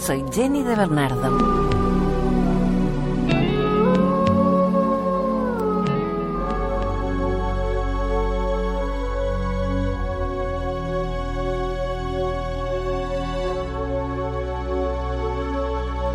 Soy 0.00 0.24
Jenny 0.32 0.62
de 0.62 0.74
Bernardo. 0.74 1.70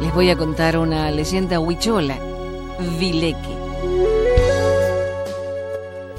Les 0.01 0.13
voy 0.13 0.31
a 0.31 0.35
contar 0.35 0.79
una 0.79 1.11
leyenda 1.11 1.59
huichola, 1.59 2.17
Vileque. 2.99 3.37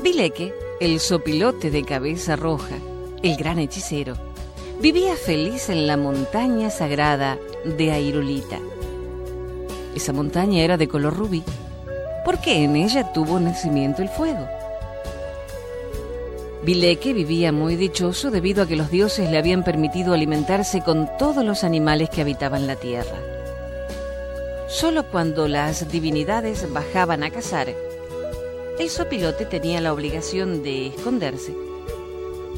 Vileque, 0.05 0.55
el 0.81 1.01
sopilote 1.01 1.73
de 1.73 1.83
cabeza 1.83 2.37
roja, 2.37 2.77
el 3.23 3.37
gran 3.37 3.59
hechicero, 3.59 4.15
vivía 4.81 5.17
feliz 5.17 5.71
en 5.71 5.87
la 5.87 5.97
montaña 5.97 6.71
sagrada 6.71 7.39
de 7.65 7.93
Airulita. 7.93 8.59
Esa 9.95 10.13
montaña 10.13 10.63
era 10.63 10.77
de 10.77 10.89
color 10.89 11.17
rubí, 11.17 11.43
porque 12.25 12.63
en 12.63 12.77
ella 12.77 13.13
tuvo 13.13 13.41
nacimiento 13.41 14.03
el 14.03 14.09
fuego. 14.09 14.47
Vileque 16.63 17.13
vivía 17.15 17.53
muy 17.53 17.77
dichoso 17.77 18.31
debido 18.31 18.65
a 18.65 18.67
que 18.67 18.77
los 18.77 18.91
dioses 18.91 19.31
le 19.31 19.39
habían 19.39 19.65
permitido 19.65 20.13
alimentarse 20.13 20.83
con 20.83 21.09
todos 21.19 21.45
los 21.45 21.65
animales 21.65 22.11
que 22.11 22.21
habitaban 22.21 22.67
la 22.67 22.77
tierra. 22.77 23.19
Solo 24.69 25.05
cuando 25.11 25.49
las 25.49 25.91
divinidades 25.91 26.71
bajaban 26.73 27.23
a 27.23 27.31
cazar, 27.31 27.73
el 28.79 28.91
sopilote 28.91 29.47
tenía 29.47 29.81
la 29.81 29.93
obligación 29.93 30.63
de 30.63 30.89
esconderse 30.89 31.66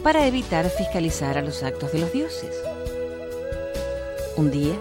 para 0.02 0.26
evitar 0.26 0.68
fiscalizar 0.70 1.38
a 1.38 1.42
los 1.42 1.62
actos 1.62 1.92
de 1.92 1.98
los 1.98 2.12
dioses. 2.12 2.54
Un 4.36 4.50
día, 4.50 4.74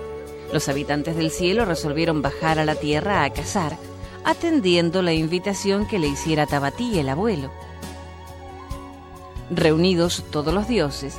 los 0.54 0.70
habitantes 0.70 1.16
del 1.16 1.32
cielo 1.32 1.66
resolvieron 1.66 2.22
bajar 2.22 2.60
a 2.60 2.66
la 2.66 2.76
tierra 2.76 3.23
a 3.23 3.30
cazar, 3.32 3.78
atendiendo 4.23 5.02
la 5.02 5.14
invitación 5.14 5.88
que 5.88 6.00
le 6.00 6.08
hiciera 6.08 6.45
Tabatí, 6.45 7.00
el 7.00 7.10
abuelo. 7.10 7.52
Reunidos 9.50 10.23
todos 10.32 10.54
los 10.54 10.68
dioses, 10.68 11.18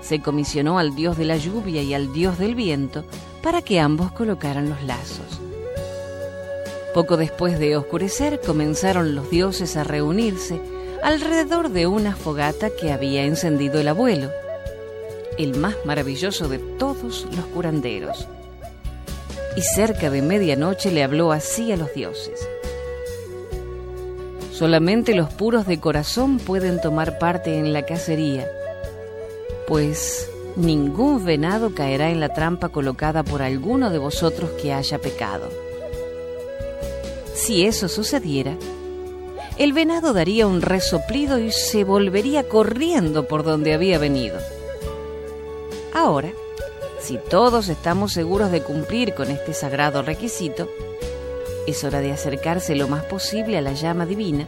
se 0.00 0.20
comisionó 0.20 0.78
al 0.78 0.94
dios 0.94 1.18
de 1.18 1.26
la 1.26 1.36
lluvia 1.36 1.82
y 1.82 1.94
al 1.94 2.12
dios 2.12 2.38
del 2.38 2.54
viento 2.54 3.04
para 3.42 3.62
que 3.62 3.78
ambos 3.78 4.12
colocaran 4.12 4.68
los 4.68 4.82
lazos. 4.82 5.40
Poco 6.94 7.16
después 7.16 7.58
de 7.58 7.76
oscurecer 7.76 8.40
comenzaron 8.40 9.14
los 9.14 9.30
dioses 9.30 9.76
a 9.76 9.84
reunirse 9.84 10.60
alrededor 11.02 11.70
de 11.70 11.86
una 11.86 12.16
fogata 12.16 12.70
que 12.70 12.92
había 12.92 13.24
encendido 13.24 13.80
el 13.80 13.88
abuelo, 13.88 14.30
el 15.38 15.56
más 15.56 15.76
maravilloso 15.84 16.48
de 16.48 16.58
todos 16.58 17.26
los 17.34 17.46
curanderos. 17.46 18.26
Y 19.56 19.62
cerca 19.62 20.10
de 20.10 20.22
medianoche 20.22 20.90
le 20.90 21.02
habló 21.02 21.32
así 21.32 21.72
a 21.72 21.76
los 21.76 21.92
dioses. 21.94 22.48
Solamente 24.52 25.14
los 25.14 25.32
puros 25.32 25.66
de 25.66 25.78
corazón 25.78 26.38
pueden 26.38 26.80
tomar 26.80 27.18
parte 27.18 27.58
en 27.58 27.72
la 27.72 27.82
cacería, 27.86 28.48
pues 29.68 30.28
ningún 30.56 31.24
venado 31.24 31.74
caerá 31.74 32.10
en 32.10 32.18
la 32.18 32.30
trampa 32.30 32.68
colocada 32.68 33.22
por 33.22 33.42
alguno 33.42 33.90
de 33.90 33.98
vosotros 33.98 34.50
que 34.60 34.72
haya 34.72 34.98
pecado. 34.98 35.48
Si 37.34 37.64
eso 37.64 37.88
sucediera, 37.88 38.56
el 39.58 39.72
venado 39.72 40.12
daría 40.12 40.46
un 40.46 40.62
resoplido 40.62 41.38
y 41.38 41.50
se 41.50 41.82
volvería 41.82 42.44
corriendo 42.44 43.26
por 43.26 43.42
donde 43.42 43.74
había 43.74 43.98
venido. 43.98 44.38
Ahora, 45.92 46.30
si 47.00 47.18
todos 47.18 47.68
estamos 47.68 48.12
seguros 48.12 48.52
de 48.52 48.62
cumplir 48.62 49.14
con 49.14 49.30
este 49.30 49.52
sagrado 49.52 50.02
requisito, 50.02 50.68
es 51.66 51.82
hora 51.82 52.00
de 52.00 52.12
acercarse 52.12 52.76
lo 52.76 52.86
más 52.86 53.04
posible 53.04 53.58
a 53.58 53.60
la 53.60 53.72
llama 53.72 54.06
divina, 54.06 54.46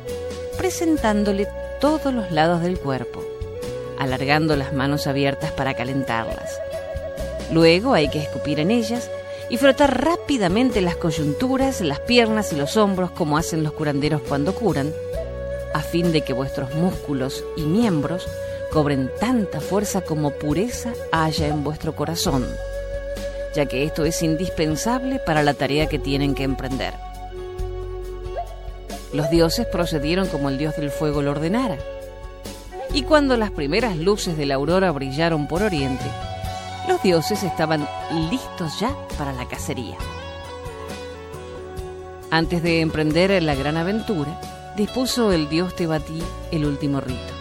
presentándole 0.57 1.49
todos 1.81 2.15
los 2.15 2.31
lados 2.31 2.63
del 2.63 2.79
cuerpo, 2.79 3.25
alargando 3.99 4.55
las 4.55 4.73
manos 4.73 5.09
abiertas 5.09 5.51
para 5.51 5.75
calentarlas. 5.75 6.61
Luego 7.53 7.95
hay 7.95 8.09
que 8.09 8.23
escupir 8.23 8.61
en 8.61 8.71
ellas 8.71 9.11
y 9.51 9.57
frotar 9.57 10.05
rápidamente 10.05 10.81
las 10.81 10.97
coyunturas, 10.97 11.81
las 11.81 11.99
piernas 11.99 12.53
y 12.53 12.57
los 12.57 12.77
hombros 12.77 13.11
como 13.11 13.37
hacen 13.37 13.65
los 13.65 13.73
curanderos 13.73 14.23
cuando 14.23 14.55
curan, 14.55 14.93
a 15.75 15.81
fin 15.81 16.13
de 16.13 16.23
que 16.23 16.33
vuestros 16.33 16.75
músculos 16.77 17.45
y 17.57 17.63
miembros 17.63 18.29
cobren 18.73 19.11
tanta 19.19 19.61
fuerza 19.61 20.03
como 20.03 20.31
pureza 20.31 20.93
haya 21.11 21.49
en 21.49 21.65
vuestro 21.65 21.97
corazón, 21.97 22.47
ya 23.53 23.67
que 23.67 23.83
esto 23.83 24.05
es 24.05 24.23
indispensable 24.23 25.19
para 25.19 25.43
la 25.43 25.55
tarea 25.55 25.89
que 25.89 25.99
tienen 25.99 26.37
que 26.37 26.45
emprender. 26.45 26.95
Los 29.13 29.29
dioses 29.31 29.67
procedieron 29.67 30.29
como 30.29 30.49
el 30.49 30.59
dios 30.59 30.77
del 30.77 30.93
fuego 30.93 31.23
lo 31.23 31.33
ordenara, 31.33 31.77
y 32.93 33.03
cuando 33.03 33.37
las 33.37 33.51
primeras 33.51 33.97
luces 33.97 34.37
de 34.37 34.47
la 34.47 34.55
aurora 34.55 34.93
brillaron 34.93 35.49
por 35.49 35.65
oriente, 35.65 36.05
los 36.89 37.03
dioses 37.03 37.43
estaban 37.43 37.87
listos 38.31 38.79
ya 38.81 38.95
para 39.19 39.33
la 39.33 39.47
cacería. 39.47 39.97
Antes 42.31 42.63
de 42.63 42.81
emprender 42.81 43.43
la 43.43 43.55
gran 43.55 43.77
aventura, 43.77 44.41
dispuso 44.77 45.33
el 45.33 45.49
dios 45.49 45.75
Tebatí 45.75 46.23
el 46.51 46.65
último 46.65 47.01
rito. 47.01 47.35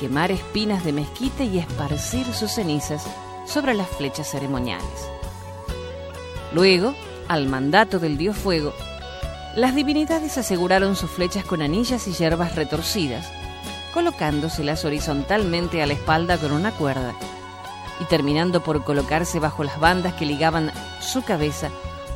Quemar 0.00 0.30
espinas 0.30 0.84
de 0.84 0.92
mezquite 0.92 1.44
y 1.44 1.58
esparcir 1.58 2.26
sus 2.32 2.52
cenizas 2.52 3.06
sobre 3.46 3.74
las 3.74 3.88
flechas 3.88 4.30
ceremoniales. 4.30 5.08
Luego, 6.52 6.94
al 7.28 7.46
mandato 7.46 7.98
del 7.98 8.18
dios 8.18 8.36
fuego, 8.36 8.72
las 9.54 9.74
divinidades 9.74 10.36
aseguraron 10.36 10.96
sus 10.96 11.10
flechas 11.10 11.44
con 11.44 11.62
anillas 11.62 12.06
y 12.08 12.12
hierbas 12.12 12.56
retorcidas, 12.56 13.30
colocándoselas 13.94 14.84
horizontalmente 14.84 15.82
a 15.82 15.86
la 15.86 15.94
espalda 15.94 16.36
con 16.38 16.52
una 16.52 16.72
cuerda 16.72 17.14
y 18.00 18.04
terminando 18.04 18.62
por 18.62 18.84
colocarse 18.84 19.38
bajo 19.38 19.64
las 19.64 19.78
bandas 19.80 20.14
que 20.14 20.26
ligaban 20.26 20.72
su 21.00 21.22
cabeza 21.22 21.70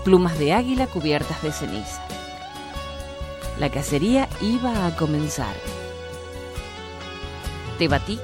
plumas 0.04 0.38
de 0.38 0.52
águila 0.52 0.86
cubiertas 0.86 1.42
de 1.42 1.52
ceniza. 1.52 2.02
La 3.58 3.70
cacería 3.70 4.28
iba 4.40 4.86
a 4.86 4.96
comenzar. 4.96 5.54
Tebatí, 7.78 8.18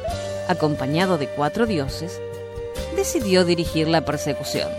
acompañado 0.49 1.19
de 1.19 1.29
cuatro 1.29 1.67
dioses, 1.67 2.21
decidió 2.95 3.45
dirigir 3.45 3.89
la 3.89 4.05
persecución. 4.05 4.71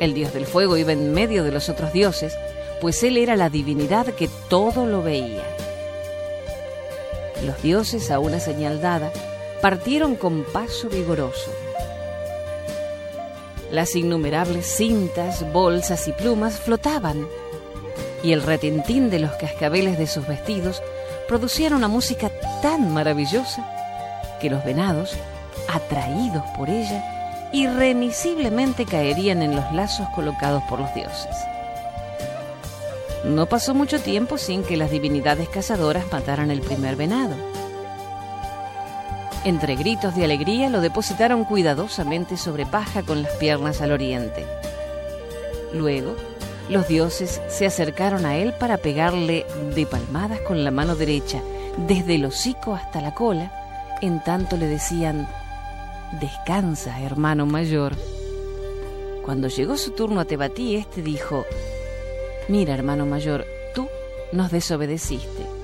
El 0.00 0.14
dios 0.14 0.32
del 0.32 0.46
fuego 0.46 0.76
iba 0.76 0.92
en 0.92 1.12
medio 1.12 1.44
de 1.44 1.52
los 1.52 1.68
otros 1.68 1.92
dioses, 1.92 2.36
pues 2.80 3.02
él 3.02 3.16
era 3.16 3.36
la 3.36 3.50
divinidad 3.50 4.06
que 4.06 4.28
todo 4.48 4.86
lo 4.86 5.02
veía. 5.02 5.44
Los 7.44 7.62
dioses, 7.62 8.10
a 8.10 8.18
una 8.18 8.40
señal 8.40 8.80
dada, 8.80 9.12
partieron 9.60 10.16
con 10.16 10.44
paso 10.44 10.88
vigoroso. 10.88 11.50
Las 13.70 13.94
innumerables 13.94 14.66
cintas, 14.66 15.50
bolsas 15.52 16.08
y 16.08 16.12
plumas 16.12 16.58
flotaban, 16.58 17.26
y 18.22 18.32
el 18.32 18.42
retintín 18.42 19.10
de 19.10 19.18
los 19.18 19.32
cascabeles 19.32 19.98
de 19.98 20.06
sus 20.06 20.26
vestidos 20.26 20.82
producían 21.28 21.74
una 21.74 21.88
música 21.88 22.30
tan 22.60 22.92
maravillosa 22.92 23.66
que 24.40 24.50
los 24.50 24.64
venados, 24.64 25.14
atraídos 25.68 26.42
por 26.56 26.68
ella, 26.68 27.48
irremisiblemente 27.52 28.86
caerían 28.86 29.42
en 29.42 29.54
los 29.54 29.72
lazos 29.72 30.08
colocados 30.14 30.62
por 30.68 30.80
los 30.80 30.92
dioses. 30.94 31.36
No 33.24 33.46
pasó 33.46 33.74
mucho 33.74 34.00
tiempo 34.00 34.38
sin 34.38 34.62
que 34.62 34.76
las 34.76 34.90
divinidades 34.90 35.48
cazadoras 35.48 36.10
mataran 36.10 36.50
el 36.50 36.62
primer 36.62 36.96
venado. 36.96 37.49
Entre 39.44 39.74
gritos 39.74 40.14
de 40.14 40.24
alegría 40.24 40.68
lo 40.68 40.82
depositaron 40.82 41.44
cuidadosamente 41.44 42.36
sobre 42.36 42.66
paja 42.66 43.02
con 43.02 43.22
las 43.22 43.32
piernas 43.36 43.80
al 43.80 43.92
oriente. 43.92 44.44
Luego, 45.72 46.14
los 46.68 46.86
dioses 46.88 47.40
se 47.48 47.64
acercaron 47.64 48.26
a 48.26 48.36
él 48.36 48.52
para 48.52 48.76
pegarle 48.76 49.46
de 49.74 49.86
palmadas 49.86 50.40
con 50.40 50.62
la 50.62 50.70
mano 50.70 50.94
derecha, 50.94 51.40
desde 51.88 52.16
el 52.16 52.26
hocico 52.26 52.74
hasta 52.74 53.00
la 53.00 53.14
cola, 53.14 53.50
en 54.02 54.22
tanto 54.22 54.58
le 54.58 54.66
decían, 54.66 55.26
Descansa, 56.20 57.00
hermano 57.00 57.46
mayor. 57.46 57.94
Cuando 59.24 59.48
llegó 59.48 59.78
su 59.78 59.92
turno 59.92 60.20
a 60.20 60.26
Tebatí, 60.26 60.76
este 60.76 61.02
dijo, 61.02 61.46
Mira, 62.48 62.74
hermano 62.74 63.06
mayor, 63.06 63.46
tú 63.74 63.88
nos 64.32 64.50
desobedeciste. 64.50 65.59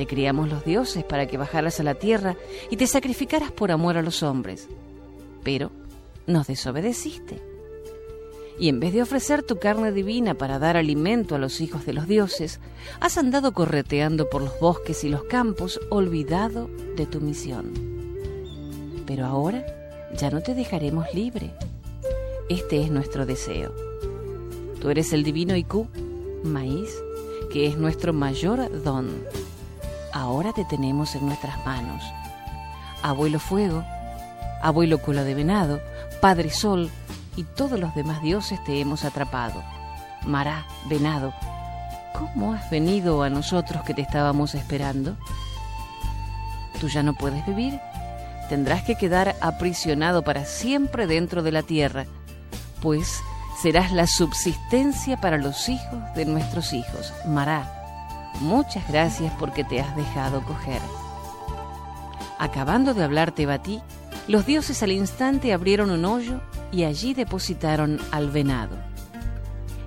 Te 0.00 0.06
criamos 0.06 0.48
los 0.48 0.64
dioses 0.64 1.04
para 1.04 1.26
que 1.26 1.36
bajaras 1.36 1.78
a 1.78 1.82
la 1.82 1.94
tierra 1.94 2.34
y 2.70 2.78
te 2.78 2.86
sacrificaras 2.86 3.52
por 3.52 3.70
amor 3.70 3.98
a 3.98 4.02
los 4.02 4.22
hombres. 4.22 4.66
Pero 5.44 5.72
nos 6.26 6.46
desobedeciste. 6.46 7.38
Y 8.58 8.70
en 8.70 8.80
vez 8.80 8.94
de 8.94 9.02
ofrecer 9.02 9.42
tu 9.42 9.58
carne 9.58 9.92
divina 9.92 10.32
para 10.32 10.58
dar 10.58 10.78
alimento 10.78 11.34
a 11.34 11.38
los 11.38 11.60
hijos 11.60 11.84
de 11.84 11.92
los 11.92 12.08
dioses, 12.08 12.60
has 12.98 13.18
andado 13.18 13.52
correteando 13.52 14.30
por 14.30 14.40
los 14.40 14.58
bosques 14.58 15.04
y 15.04 15.10
los 15.10 15.24
campos, 15.24 15.78
olvidado 15.90 16.70
de 16.96 17.04
tu 17.04 17.20
misión. 17.20 17.70
Pero 19.06 19.26
ahora 19.26 19.66
ya 20.16 20.30
no 20.30 20.40
te 20.40 20.54
dejaremos 20.54 21.12
libre. 21.12 21.50
Este 22.48 22.82
es 22.82 22.90
nuestro 22.90 23.26
deseo. 23.26 23.74
Tú 24.80 24.88
eres 24.88 25.12
el 25.12 25.24
divino 25.24 25.54
Iku, 25.56 25.88
maíz, 26.42 26.88
que 27.52 27.66
es 27.66 27.76
nuestro 27.76 28.14
mayor 28.14 28.82
don. 28.82 29.10
Ahora 30.12 30.52
te 30.52 30.64
tenemos 30.64 31.14
en 31.14 31.26
nuestras 31.26 31.64
manos. 31.64 32.02
Abuelo 33.02 33.38
Fuego, 33.38 33.84
Abuelo 34.62 35.00
Cola 35.00 35.24
de 35.24 35.34
Venado, 35.34 35.80
Padre 36.20 36.50
Sol 36.50 36.90
y 37.36 37.44
todos 37.44 37.78
los 37.78 37.94
demás 37.94 38.20
dioses 38.22 38.62
te 38.64 38.80
hemos 38.80 39.04
atrapado. 39.04 39.62
Mará, 40.26 40.66
Venado, 40.86 41.32
¿cómo 42.12 42.52
has 42.52 42.68
venido 42.70 43.22
a 43.22 43.30
nosotros 43.30 43.82
que 43.84 43.94
te 43.94 44.02
estábamos 44.02 44.54
esperando? 44.54 45.16
¿Tú 46.80 46.88
ya 46.88 47.02
no 47.02 47.14
puedes 47.14 47.46
vivir? 47.46 47.80
Tendrás 48.48 48.82
que 48.82 48.96
quedar 48.96 49.36
aprisionado 49.40 50.22
para 50.22 50.44
siempre 50.44 51.06
dentro 51.06 51.42
de 51.42 51.52
la 51.52 51.62
tierra, 51.62 52.06
pues 52.82 53.22
serás 53.62 53.92
la 53.92 54.06
subsistencia 54.06 55.20
para 55.20 55.38
los 55.38 55.68
hijos 55.68 56.14
de 56.14 56.24
nuestros 56.24 56.72
hijos. 56.72 57.12
Mará, 57.26 57.79
muchas 58.40 58.86
gracias 58.88 59.32
porque 59.38 59.64
te 59.64 59.80
has 59.80 59.94
dejado 59.96 60.42
coger. 60.42 60.80
Acabando 62.38 62.94
de 62.94 63.04
hablarte 63.04 63.46
Batí, 63.46 63.80
los 64.26 64.46
dioses 64.46 64.82
al 64.82 64.92
instante 64.92 65.52
abrieron 65.52 65.90
un 65.90 66.04
hoyo 66.04 66.40
y 66.72 66.84
allí 66.84 67.14
depositaron 67.14 68.00
al 68.10 68.30
venado. 68.30 68.76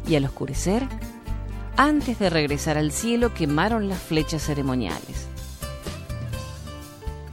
Y 0.07 0.15
al 0.15 0.25
oscurecer, 0.25 0.83
antes 1.77 2.19
de 2.19 2.29
regresar 2.29 2.77
al 2.77 2.91
cielo, 2.91 3.33
quemaron 3.33 3.89
las 3.89 3.99
flechas 3.99 4.43
ceremoniales. 4.43 5.27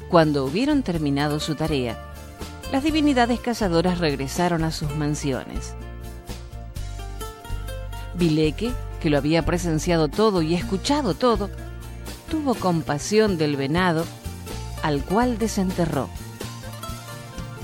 Cuando 0.08 0.44
hubieron 0.44 0.82
terminado 0.82 1.38
su 1.38 1.55
tarea, 1.55 1.99
las 2.73 2.82
divinidades 2.82 3.40
cazadoras 3.40 3.99
regresaron 3.99 4.64
a 4.64 4.70
sus 4.70 4.94
mansiones. 4.96 5.75
Vileque, 8.14 8.73
que 9.00 9.11
lo 9.11 9.19
había 9.19 9.44
presenciado 9.44 10.08
todo 10.08 10.43
y 10.43 10.55
escuchado 10.55 11.14
todo, 11.14 11.50
tuvo 12.31 12.55
compasión 12.55 13.38
del 13.38 13.56
venado, 13.56 14.05
al 14.82 15.02
cual 15.02 15.38
desenterró. 15.38 16.08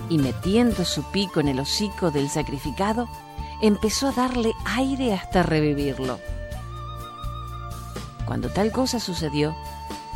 Y 0.08 0.18
metiendo 0.18 0.84
su 0.84 1.02
pico 1.10 1.40
en 1.40 1.48
el 1.48 1.60
hocico 1.60 2.10
del 2.10 2.28
sacrificado, 2.28 3.08
empezó 3.62 4.08
a 4.08 4.12
darle 4.12 4.52
aire 4.64 5.14
hasta 5.14 5.42
revivirlo. 5.42 6.18
Cuando 8.26 8.48
tal 8.50 8.72
cosa 8.72 8.98
sucedió, 8.98 9.54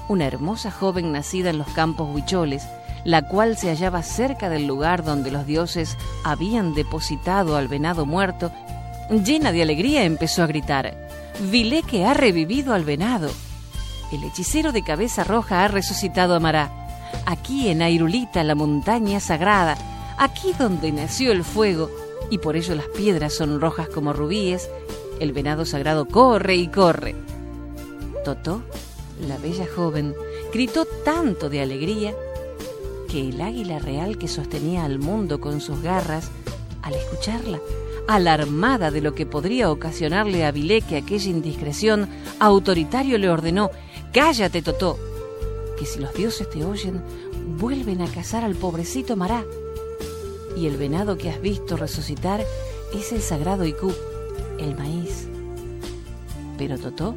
una 0.08 0.26
hermosa 0.26 0.70
joven 0.70 1.12
nacida 1.12 1.50
en 1.50 1.58
los 1.58 1.68
campos 1.68 2.08
huicholes, 2.12 2.64
la 3.04 3.22
cual 3.22 3.56
se 3.56 3.68
hallaba 3.68 4.02
cerca 4.02 4.48
del 4.48 4.66
lugar 4.66 5.04
donde 5.04 5.30
los 5.30 5.46
dioses 5.46 5.96
habían 6.24 6.74
depositado 6.74 7.56
al 7.56 7.68
venado 7.68 8.04
muerto, 8.04 8.50
llena 9.10 9.52
de 9.52 9.62
alegría 9.62 10.04
empezó 10.04 10.42
a 10.42 10.46
gritar, 10.46 11.08
Vilé 11.40 11.82
que 11.82 12.04
ha 12.04 12.12
revivido 12.12 12.74
al 12.74 12.84
venado. 12.84 13.30
El 14.12 14.24
hechicero 14.24 14.72
de 14.72 14.82
cabeza 14.82 15.24
roja 15.24 15.64
ha 15.64 15.68
resucitado 15.68 16.34
a 16.34 16.40
Mará. 16.40 16.70
Aquí 17.24 17.68
en 17.68 17.80
Airulita, 17.80 18.44
la 18.44 18.54
montaña 18.54 19.20
sagrada, 19.20 19.78
aquí 20.18 20.52
donde 20.58 20.92
nació 20.92 21.32
el 21.32 21.42
fuego, 21.42 21.90
y 22.28 22.38
por 22.38 22.56
ello 22.56 22.74
las 22.74 22.86
piedras 22.88 23.32
son 23.32 23.60
rojas 23.60 23.88
como 23.88 24.12
rubíes, 24.12 24.68
el 25.18 25.32
venado 25.32 25.64
sagrado 25.64 26.06
corre 26.06 26.56
y 26.56 26.68
corre. 26.68 27.14
Totó, 28.24 28.62
la 29.26 29.38
bella 29.38 29.66
joven, 29.74 30.14
gritó 30.52 30.84
tanto 31.04 31.48
de 31.48 31.62
alegría 31.62 32.14
que 33.08 33.30
el 33.30 33.40
águila 33.40 33.78
real 33.78 34.18
que 34.18 34.28
sostenía 34.28 34.84
al 34.84 34.98
mundo 34.98 35.40
con 35.40 35.60
sus 35.60 35.80
garras, 35.82 36.30
al 36.82 36.94
escucharla, 36.94 37.60
alarmada 38.08 38.90
de 38.90 39.00
lo 39.00 39.14
que 39.14 39.26
podría 39.26 39.70
ocasionarle 39.70 40.44
a 40.44 40.52
Vileque 40.52 40.96
aquella 40.96 41.30
indiscreción, 41.30 42.08
autoritario 42.38 43.18
le 43.18 43.30
ordenó, 43.30 43.70
Cállate, 44.12 44.62
Totó, 44.62 44.98
que 45.78 45.86
si 45.86 46.00
los 46.00 46.12
dioses 46.14 46.48
te 46.50 46.64
oyen, 46.64 47.02
vuelven 47.58 48.02
a 48.02 48.10
cazar 48.10 48.44
al 48.44 48.56
pobrecito 48.56 49.16
Mará. 49.16 49.44
Y 50.56 50.66
el 50.66 50.76
venado 50.76 51.16
que 51.16 51.30
has 51.30 51.40
visto 51.40 51.76
resucitar 51.76 52.44
es 52.92 53.12
el 53.12 53.22
sagrado 53.22 53.64
Iku, 53.64 53.92
el 54.58 54.76
maíz. 54.76 55.28
Pero 56.58 56.78
Totó 56.78 57.14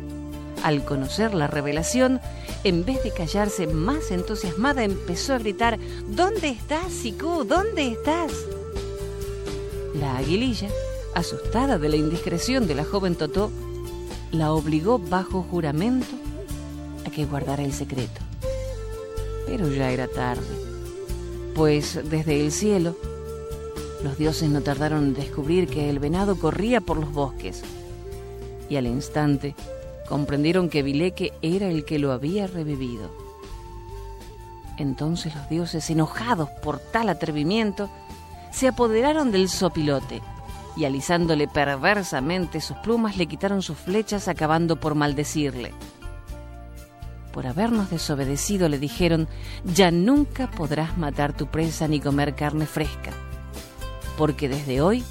al 0.64 0.86
conocer 0.86 1.34
la 1.34 1.48
revelación, 1.48 2.22
en 2.64 2.86
vez 2.86 3.04
de 3.04 3.12
callarse 3.12 3.68
más 3.68 4.12
entusiasmada, 4.12 4.84
empezó 4.84 5.34
a 5.34 5.40
gritar, 5.40 5.78
¿Dónde 6.08 6.50
estás, 6.50 6.92
Siku? 6.92 7.44
¿Dónde 7.44 7.90
estás? 7.90 8.32
La 9.94 10.18
aguililla, 10.18 10.70
asustada 11.16 11.78
de 11.78 11.90
la 11.90 11.96
indiscreción 11.96 12.68
de 12.68 12.76
la 12.76 12.84
joven 12.84 13.16
Totó, 13.16 13.52
la 14.32 14.52
obligó 14.54 14.98
bajo 14.98 15.44
juramento 15.44 16.16
a 17.06 17.12
que 17.12 17.26
guardara 17.26 17.64
el 17.64 17.74
secreto. 17.74 18.22
Pero 19.46 19.70
ya 19.70 19.92
era 19.92 20.08
tarde, 20.08 20.48
pues 21.54 22.00
desde 22.10 22.44
el 22.44 22.52
cielo 22.52 22.96
los 24.04 24.18
dioses 24.18 24.50
no 24.50 24.62
tardaron 24.62 25.06
en 25.06 25.14
descubrir 25.14 25.68
que 25.68 25.90
el 25.90 26.00
venado 26.00 26.38
corría 26.38 26.82
por 26.82 26.98
los 26.98 27.14
bosques 27.14 27.62
y 28.70 28.76
al 28.76 28.88
instante 28.88 29.56
comprendieron 30.10 30.70
que 30.70 30.84
Vileque 30.84 31.32
era 31.42 31.70
el 31.70 31.86
que 31.86 32.00
lo 32.00 32.12
había 32.12 32.48
revivido. 32.48 33.12
Entonces 34.78 35.36
los 35.36 35.48
dioses, 35.50 35.90
enojados 35.90 36.50
por 36.64 36.80
tal 36.80 37.10
atrevimiento, 37.10 37.90
se 38.54 38.68
apoderaron 38.68 39.32
del 39.32 39.50
sopilote 39.50 40.22
y 40.76 40.86
alisándole 40.86 41.48
perversamente 41.48 42.62
sus 42.62 42.78
plumas 42.78 43.18
le 43.18 43.26
quitaron 43.26 43.62
sus 43.62 43.78
flechas 43.78 44.28
acabando 44.28 44.76
por 44.76 44.96
maldecirle. 44.96 45.74
Por 47.32 47.48
habernos 47.48 47.90
desobedecido 47.90 48.70
le 48.70 48.78
dijeron, 48.78 49.28
ya 49.66 49.90
nunca 49.90 50.50
podrás 50.52 50.98
matar 50.98 51.34
tu 51.36 51.48
presa 51.48 51.88
ni 51.88 52.00
comer 52.00 52.36
carne 52.36 52.68
fresca, 52.68 53.12
porque 54.18 54.48
desde 54.48 54.82
hoy 54.82 55.04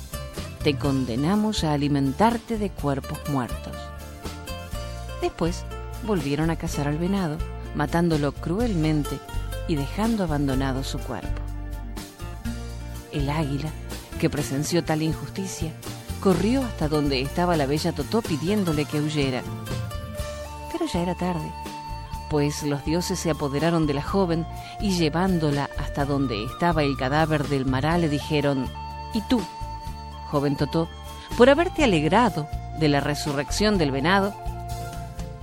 te 0.62 0.78
condenamos 0.78 1.64
a 1.64 1.72
alimentarte 1.72 2.58
de 2.58 2.70
cuerpos 2.70 3.18
muertos. 3.28 3.76
Después 5.20 5.64
volvieron 6.06 6.50
a 6.50 6.56
cazar 6.56 6.86
al 6.86 6.98
venado, 6.98 7.38
matándolo 7.74 8.32
cruelmente 8.32 9.18
y 9.66 9.74
dejando 9.74 10.22
abandonado 10.22 10.84
su 10.84 10.98
cuerpo. 10.98 11.41
El 13.12 13.30
águila, 13.30 13.70
que 14.18 14.30
presenció 14.30 14.84
tal 14.84 15.02
injusticia, 15.02 15.72
corrió 16.20 16.62
hasta 16.62 16.88
donde 16.88 17.20
estaba 17.20 17.56
la 17.56 17.66
bella 17.66 17.92
Totó 17.92 18.22
pidiéndole 18.22 18.84
que 18.84 19.00
huyera. 19.00 19.42
Pero 20.70 20.86
ya 20.86 21.02
era 21.02 21.14
tarde, 21.14 21.52
pues 22.30 22.62
los 22.62 22.84
dioses 22.84 23.18
se 23.18 23.30
apoderaron 23.30 23.86
de 23.86 23.94
la 23.94 24.02
joven 24.02 24.46
y 24.80 24.92
llevándola 24.92 25.68
hasta 25.78 26.04
donde 26.04 26.44
estaba 26.44 26.82
el 26.82 26.96
cadáver 26.96 27.48
del 27.48 27.66
mará 27.66 27.98
le 27.98 28.08
dijeron, 28.08 28.66
¿Y 29.12 29.20
tú, 29.22 29.42
joven 30.30 30.56
Totó, 30.56 30.88
por 31.36 31.50
haberte 31.50 31.84
alegrado 31.84 32.48
de 32.78 32.88
la 32.88 33.00
resurrección 33.00 33.76
del 33.76 33.90
venado, 33.90 34.34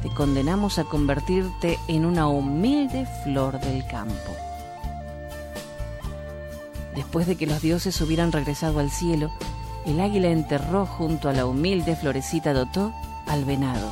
te 0.02 0.10
condenamos 0.10 0.80
a 0.80 0.86
convertirte 0.86 1.78
en 1.88 2.06
una 2.06 2.28
humilde 2.28 3.06
flor 3.24 3.60
del 3.60 3.86
campo. 3.86 4.49
Después 7.00 7.28
de 7.28 7.38
que 7.38 7.48
los 7.48 7.62
dioses 7.62 8.02
hubieran 8.02 8.34
regresado 8.34 8.80
al 8.80 8.92
cielo, 8.92 9.32
el 9.86 10.02
águila 10.02 10.32
enterró 10.32 10.86
junto 10.86 11.30
a 11.30 11.34
la 11.34 11.46
humilde 11.46 11.96
florecita 11.96 12.52
Dotó 12.52 12.92
al 13.26 13.46
venado, 13.46 13.90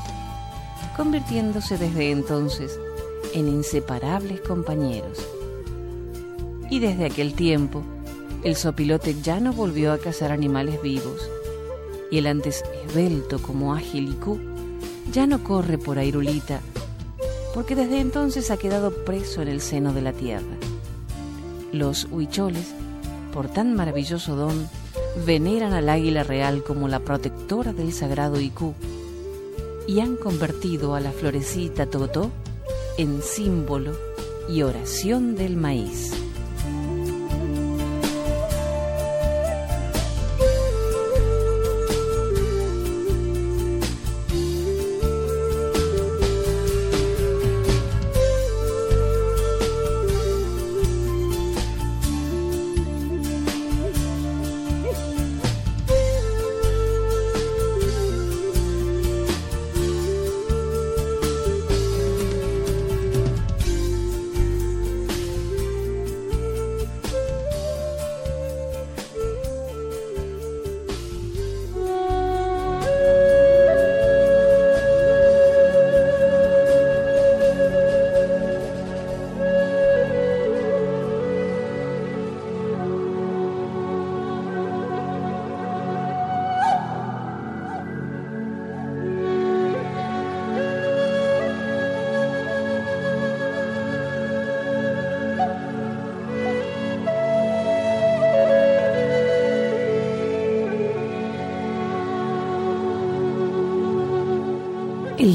convirtiéndose 0.97 1.77
desde 1.77 2.11
entonces 2.11 2.77
en 3.33 3.47
inseparables 3.47 4.41
compañeros. 4.41 5.25
Y 6.69 6.79
desde 6.79 7.05
aquel 7.05 7.33
tiempo, 7.33 7.81
el 8.43 8.57
sopilote 8.57 9.15
ya 9.21 9.39
no 9.39 9.53
volvió 9.53 9.93
a 9.93 9.99
cazar 9.99 10.33
animales 10.33 10.81
vivos, 10.81 11.29
y 12.11 12.17
el 12.17 12.27
antes 12.27 12.61
esbelto 12.85 13.41
como 13.41 13.73
ágil 13.73 14.17
y 14.19 15.13
ya 15.13 15.27
no 15.27 15.45
corre 15.45 15.77
por 15.77 15.97
Airulita, 15.97 16.59
porque 17.53 17.73
desde 17.73 18.01
entonces 18.01 18.51
ha 18.51 18.57
quedado 18.57 18.91
preso 19.05 19.41
en 19.41 19.47
el 19.47 19.61
seno 19.61 19.93
de 19.93 20.01
la 20.01 20.11
tierra. 20.11 20.57
Los 21.71 22.05
huicholes, 22.11 22.75
por 23.37 23.49
tan 23.49 23.75
maravilloso 23.75 24.35
don, 24.35 24.67
veneran 25.23 25.71
al 25.73 25.89
águila 25.89 26.23
real 26.23 26.63
como 26.63 26.87
la 26.87 27.01
protectora 27.01 27.71
del 27.71 27.93
sagrado 27.93 28.41
Iku 28.41 28.73
y 29.87 29.99
han 29.99 30.15
convertido 30.15 30.95
a 30.95 30.99
la 31.01 31.11
florecita 31.11 31.85
Totó 31.85 32.31
en 32.97 33.21
símbolo 33.21 33.95
y 34.49 34.63
oración 34.63 35.35
del 35.35 35.55
maíz. 35.55 36.26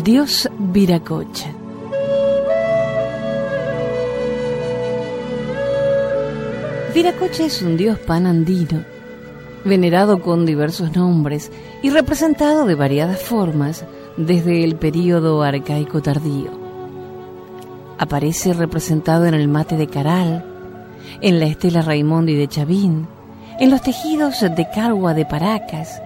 Dios 0.02 0.48
Viracocha. 0.58 1.52
Viracocha 6.92 7.44
es 7.44 7.62
un 7.62 7.76
dios 7.76 8.00
panandino, 8.00 8.84
venerado 9.64 10.20
con 10.20 10.44
diversos 10.44 10.96
nombres 10.96 11.52
y 11.82 11.90
representado 11.90 12.66
de 12.66 12.74
variadas 12.74 13.20
formas 13.20 13.84
desde 14.16 14.64
el 14.64 14.74
período 14.74 15.42
arcaico 15.42 16.02
tardío. 16.02 16.50
Aparece 17.96 18.54
representado 18.54 19.26
en 19.26 19.34
el 19.34 19.46
mate 19.46 19.76
de 19.76 19.86
Caral, 19.86 20.44
en 21.20 21.38
la 21.38 21.46
estela 21.46 21.80
Raimondi 21.80 22.34
de 22.34 22.48
Chavín, 22.48 23.06
en 23.60 23.70
los 23.70 23.82
tejidos 23.82 24.40
de 24.40 24.66
Cargua 24.74 25.14
de 25.14 25.26
Paracas, 25.26 26.02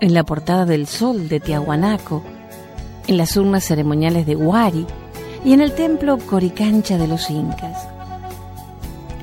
en 0.00 0.12
la 0.12 0.24
portada 0.24 0.66
del 0.66 0.88
Sol 0.88 1.28
de 1.28 1.38
Tiahuanaco, 1.38 2.24
en 3.06 3.16
las 3.16 3.36
urnas 3.36 3.64
ceremoniales 3.64 4.26
de 4.26 4.36
Huari 4.36 4.86
y 5.44 5.52
en 5.52 5.60
el 5.60 5.74
templo 5.74 6.18
Coricancha 6.18 6.98
de 6.98 7.08
los 7.08 7.30
Incas. 7.30 7.88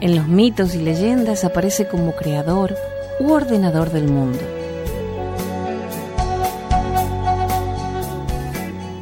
En 0.02 0.16
los 0.16 0.28
mitos 0.28 0.76
y 0.76 0.80
leyendas 0.80 1.44
aparece 1.44 1.88
como 1.88 2.14
creador 2.14 2.76
u 3.20 3.32
ordenador 3.32 3.92
del 3.92 4.08
mundo. 4.08 4.40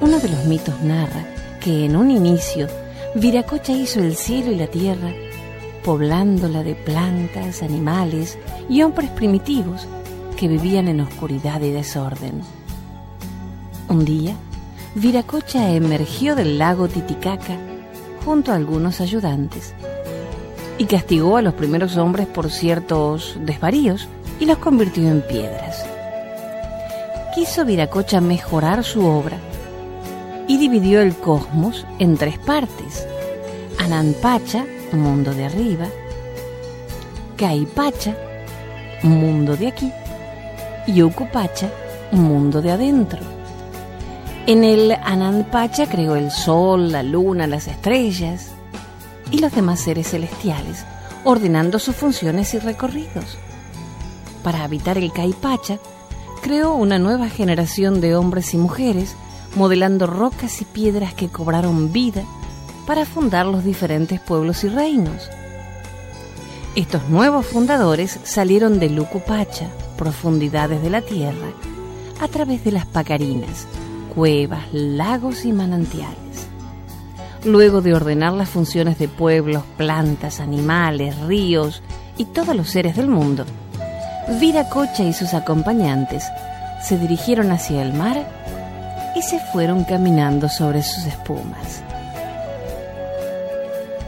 Uno 0.01 0.19
de 0.19 0.29
los 0.29 0.45
mitos 0.45 0.81
narra 0.81 1.25
que 1.59 1.85
en 1.85 1.95
un 1.95 2.11
inicio 2.11 2.67
Viracocha 3.15 3.73
hizo 3.73 3.99
el 3.99 4.15
cielo 4.15 4.51
y 4.51 4.55
la 4.55 4.67
tierra, 4.67 5.11
poblándola 5.83 6.63
de 6.63 6.75
plantas, 6.75 7.63
animales 7.63 8.37
y 8.69 8.83
hombres 8.83 9.09
primitivos 9.09 9.87
que 10.35 10.47
vivían 10.47 10.87
en 10.87 11.01
oscuridad 11.01 11.61
y 11.61 11.71
desorden. 11.71 12.41
Un 13.89 14.05
día, 14.05 14.35
Viracocha 14.99 15.69
emergió 15.69 16.35
del 16.35 16.57
lago 16.57 16.87
Titicaca 16.87 17.55
junto 18.25 18.51
a 18.51 18.55
algunos 18.55 18.99
ayudantes 18.99 19.75
y 20.79 20.85
castigó 20.85 21.37
a 21.37 21.43
los 21.43 21.53
primeros 21.53 21.97
hombres 21.97 22.25
por 22.25 22.49
ciertos 22.49 23.37
desvaríos 23.41 24.07
y 24.39 24.47
los 24.47 24.57
convirtió 24.57 25.07
en 25.07 25.21
piedras. 25.21 25.85
Quiso 27.35 27.63
Viracocha 27.63 28.21
mejorar 28.21 28.83
su 28.83 29.05
obra 29.05 29.37
y 30.47 30.57
dividió 30.57 30.99
el 31.01 31.15
cosmos 31.15 31.85
en 31.99 32.17
tres 32.17 32.39
partes: 32.39 33.07
Ananpacha, 33.77 34.65
mundo 34.93 35.31
de 35.31 35.45
arriba, 35.45 35.85
Caipacha, 37.35 38.15
mundo 39.03 39.55
de 39.57 39.67
aquí, 39.67 39.91
y 40.87 41.03
Ucupacha, 41.03 41.69
mundo 42.11 42.63
de 42.63 42.71
adentro. 42.71 43.36
En 44.47 44.63
el 44.63 44.93
Ananpacha 45.03 45.89
creó 45.89 46.15
el 46.15 46.31
sol, 46.31 46.89
la 46.93 47.03
luna, 47.03 47.47
las 47.47 47.67
estrellas 47.67 48.51
y 49.29 49.39
los 49.39 49.53
demás 49.53 49.81
seres 49.81 50.11
celestiales, 50.11 50.85
ordenando 51.25 51.79
sus 51.79 51.97
funciones 51.97 52.53
y 52.53 52.59
recorridos. 52.59 53.37
Para 54.43 54.63
habitar 54.63 54.97
el 54.97 55.11
Caipacha, 55.11 55.79
creó 56.41 56.75
una 56.75 56.97
nueva 56.97 57.27
generación 57.27 57.99
de 57.99 58.15
hombres 58.15 58.53
y 58.53 58.57
mujeres, 58.57 59.17
modelando 59.57 60.07
rocas 60.07 60.61
y 60.61 60.65
piedras 60.65 61.13
que 61.13 61.27
cobraron 61.27 61.91
vida 61.91 62.23
para 62.85 63.03
fundar 63.03 63.47
los 63.47 63.65
diferentes 63.65 64.21
pueblos 64.21 64.63
y 64.63 64.69
reinos. 64.69 65.29
Estos 66.73 67.09
nuevos 67.09 67.47
fundadores 67.47 68.17
salieron 68.23 68.79
de 68.79 68.91
Lucupacha, 68.91 69.67
profundidades 69.97 70.81
de 70.81 70.89
la 70.89 71.01
tierra, 71.01 71.47
a 72.21 72.29
través 72.29 72.63
de 72.63 72.71
las 72.71 72.85
Pacarinas, 72.85 73.67
cuevas, 74.17 74.73
lagos 74.73 75.45
y 75.45 75.53
manantiales. 75.53 76.47
Luego 77.45 77.81
de 77.81 77.93
ordenar 77.93 78.33
las 78.33 78.49
funciones 78.49 78.97
de 78.97 79.07
pueblos, 79.07 79.61
plantas, 79.77 80.39
animales, 80.39 81.15
ríos 81.19 81.83
y 82.17 82.25
todos 82.25 82.55
los 82.55 82.67
seres 82.67 82.95
del 82.95 83.09
mundo, 83.09 83.45
Viracocha 84.39 85.03
y 85.03 85.13
sus 85.13 85.35
acompañantes 85.35 86.23
se 86.81 86.97
dirigieron 86.97 87.51
hacia 87.51 87.83
el 87.83 87.93
mar 87.93 88.27
y 89.15 89.21
se 89.21 89.39
fueron 89.39 89.83
caminando 89.83 90.49
sobre 90.49 90.81
sus 90.81 91.05
espumas. 91.05 91.83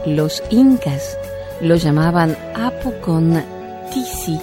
Los 0.08 0.42
incas 0.50 1.20
lo 1.62 1.75
llamaban 1.75 2.36
Apo 2.56 2.94
con 3.00 3.44
Tisi, 3.94 4.39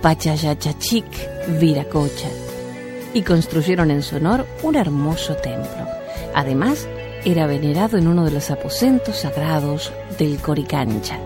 Pachayachachic, 0.00 1.58
Viracocha 1.58 2.41
y 3.14 3.22
construyeron 3.22 3.90
en 3.90 4.02
su 4.02 4.16
honor 4.16 4.46
un 4.62 4.76
hermoso 4.76 5.34
templo. 5.36 5.86
Además, 6.34 6.88
era 7.24 7.46
venerado 7.46 7.98
en 7.98 8.08
uno 8.08 8.24
de 8.24 8.32
los 8.32 8.50
aposentos 8.50 9.16
sagrados 9.16 9.92
del 10.18 10.38
Coricancha. 10.38 11.18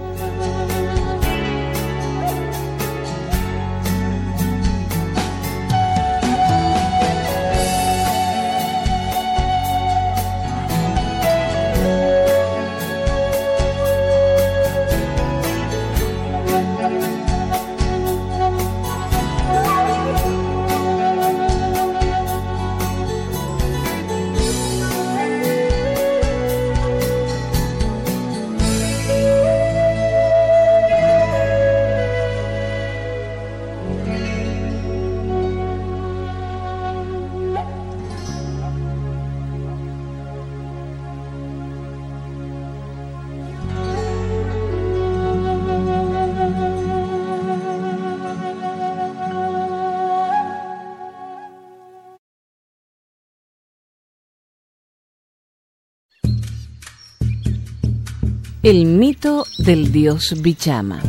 El 58.67 58.87
mito 58.87 59.47
del 59.59 59.93
dios 59.93 60.35
Bichama. 60.43 61.01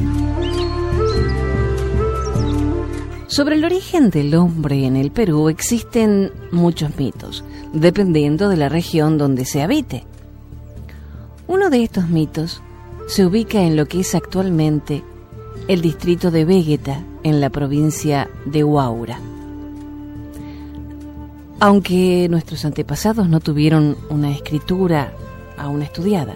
Sobre 3.26 3.56
el 3.56 3.66
origen 3.66 4.12
del 4.12 4.36
hombre 4.36 4.86
en 4.86 4.96
el 4.96 5.10
Perú 5.10 5.50
existen 5.50 6.32
muchos 6.52 6.96
mitos, 7.00 7.44
dependiendo 7.74 8.50
de 8.50 8.58
la 8.58 8.70
región 8.70 9.18
donde 9.18 9.44
se 9.44 9.64
habite. 9.64 10.06
Uno 11.48 11.72
de 11.72 11.82
estos 11.82 12.10
mitos 12.10 12.62
se 13.08 13.26
ubica 13.26 13.64
en 13.64 13.76
lo 13.76 13.88
que 13.88 14.02
es 14.02 14.14
actualmente 14.14 15.02
el 15.68 15.82
distrito 15.82 16.30
de 16.30 16.46
Vegeta, 16.46 17.04
en 17.24 17.42
la 17.42 17.50
provincia 17.50 18.30
de 18.46 18.64
Huaura. 18.64 19.20
Aunque 21.60 22.28
nuestros 22.30 22.66
antepasados 22.66 23.28
no 23.28 23.40
tuvieron 23.40 23.98
una 24.12 24.30
escritura 24.30 25.12
aún 25.58 25.82
estudiada, 25.82 26.36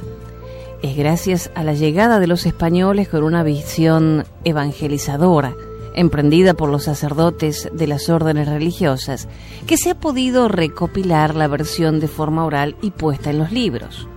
es 0.82 0.98
gracias 0.98 1.52
a 1.54 1.64
la 1.64 1.74
llegada 1.74 2.20
de 2.20 2.28
los 2.28 2.46
españoles 2.46 3.08
con 3.08 3.24
una 3.24 3.44
visión 3.44 4.26
evangelizadora, 4.44 5.54
emprendida 5.94 6.54
por 6.54 6.70
los 6.70 6.86
sacerdotes 6.86 7.70
de 7.74 7.88
las 7.88 8.10
órdenes 8.10 8.48
religiosas, 8.48 9.28
que 9.68 9.78
se 9.78 9.92
ha 9.92 9.96
podido 9.96 10.48
recopilar 10.48 11.36
la 11.36 11.48
versión 11.48 12.00
de 12.00 12.08
forma 12.08 12.46
oral 12.46 12.76
y 12.82 12.92
puesta 12.92 13.30
en 13.30 13.38
los 13.38 13.52
libros. 13.52 14.08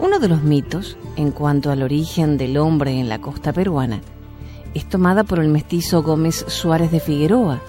Uno 0.00 0.18
de 0.18 0.28
los 0.28 0.42
mitos, 0.42 0.96
en 1.16 1.30
cuanto 1.30 1.70
al 1.70 1.82
origen 1.82 2.36
del 2.36 2.58
hombre 2.58 2.98
en 2.98 3.08
la 3.08 3.20
costa 3.20 3.52
peruana, 3.52 4.00
es 4.74 4.88
tomada 4.88 5.24
por 5.24 5.38
el 5.38 5.48
mestizo 5.48 6.02
Gómez 6.02 6.44
Suárez 6.48 6.90
de 6.90 7.00
Figueroa, 7.00 7.62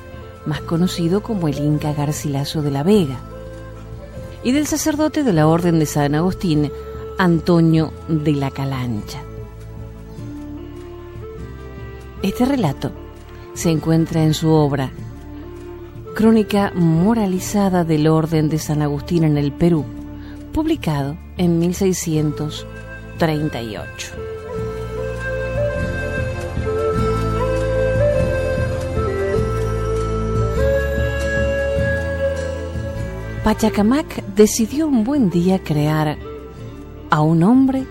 más 0.45 0.61
conocido 0.61 1.21
como 1.21 1.47
el 1.47 1.57
Inca 1.59 1.93
Garcilaso 1.93 2.61
de 2.61 2.71
la 2.71 2.83
Vega, 2.83 3.19
y 4.43 4.51
del 4.51 4.67
sacerdote 4.67 5.23
de 5.23 5.33
la 5.33 5.47
Orden 5.47 5.79
de 5.79 5.85
San 5.85 6.15
Agustín, 6.15 6.71
Antonio 7.19 7.91
de 8.07 8.33
la 8.33 8.51
Calancha. 8.51 9.23
Este 12.21 12.45
relato 12.45 12.91
se 13.55 13.71
encuentra 13.71 14.23
en 14.23 14.35
su 14.35 14.49
obra 14.49 14.91
Crónica 16.13 16.71
moralizada 16.75 17.83
del 17.83 18.07
Orden 18.07 18.49
de 18.49 18.59
San 18.59 18.83
Agustín 18.83 19.23
en 19.23 19.35
el 19.37 19.51
Perú, 19.51 19.83
publicado 20.53 21.17
en 21.37 21.57
1638. 21.57 24.11
Pachacamac 33.43 34.23
decidió 34.35 34.87
un 34.87 35.03
buen 35.03 35.29
día 35.29 35.61
crear 35.63 36.17
a 37.09 37.21
un 37.21 37.43
hombre 37.43 37.85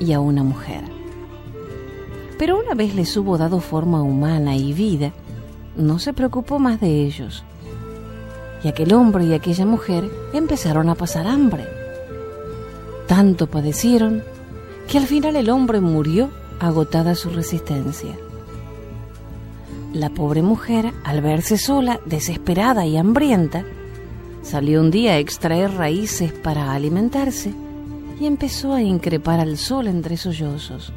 y 0.00 0.12
a 0.12 0.20
una 0.20 0.42
mujer. 0.42 0.82
Pero 2.38 2.58
una 2.58 2.74
vez 2.74 2.94
les 2.94 3.16
hubo 3.16 3.36
dado 3.38 3.60
forma 3.60 4.02
humana 4.02 4.56
y 4.56 4.72
vida, 4.72 5.12
no 5.76 5.98
se 5.98 6.12
preocupó 6.12 6.58
más 6.58 6.80
de 6.80 7.04
ellos. 7.04 7.44
Y 8.62 8.68
aquel 8.68 8.92
hombre 8.92 9.24
y 9.24 9.34
aquella 9.34 9.66
mujer 9.66 10.10
empezaron 10.32 10.88
a 10.88 10.94
pasar 10.94 11.26
hambre. 11.26 11.66
Tanto 13.06 13.46
padecieron 13.46 14.22
que 14.88 14.98
al 14.98 15.06
final 15.06 15.36
el 15.36 15.50
hombre 15.50 15.80
murió 15.80 16.30
agotada 16.60 17.14
su 17.14 17.30
resistencia. 17.30 18.16
La 19.92 20.10
pobre 20.10 20.42
mujer, 20.42 20.92
al 21.04 21.22
verse 21.22 21.56
sola, 21.56 22.00
desesperada 22.04 22.84
y 22.86 22.96
hambrienta, 22.96 23.64
salió 24.42 24.80
un 24.80 24.90
día 24.90 25.12
a 25.12 25.18
extraer 25.18 25.72
raíces 25.74 26.32
para 26.32 26.72
alimentarse 26.72 27.52
y 28.20 28.26
empezó 28.26 28.74
a 28.74 28.82
increpar 28.82 29.40
al 29.40 29.56
sol 29.56 29.86
entre 29.86 30.16
sollozos. 30.16 30.92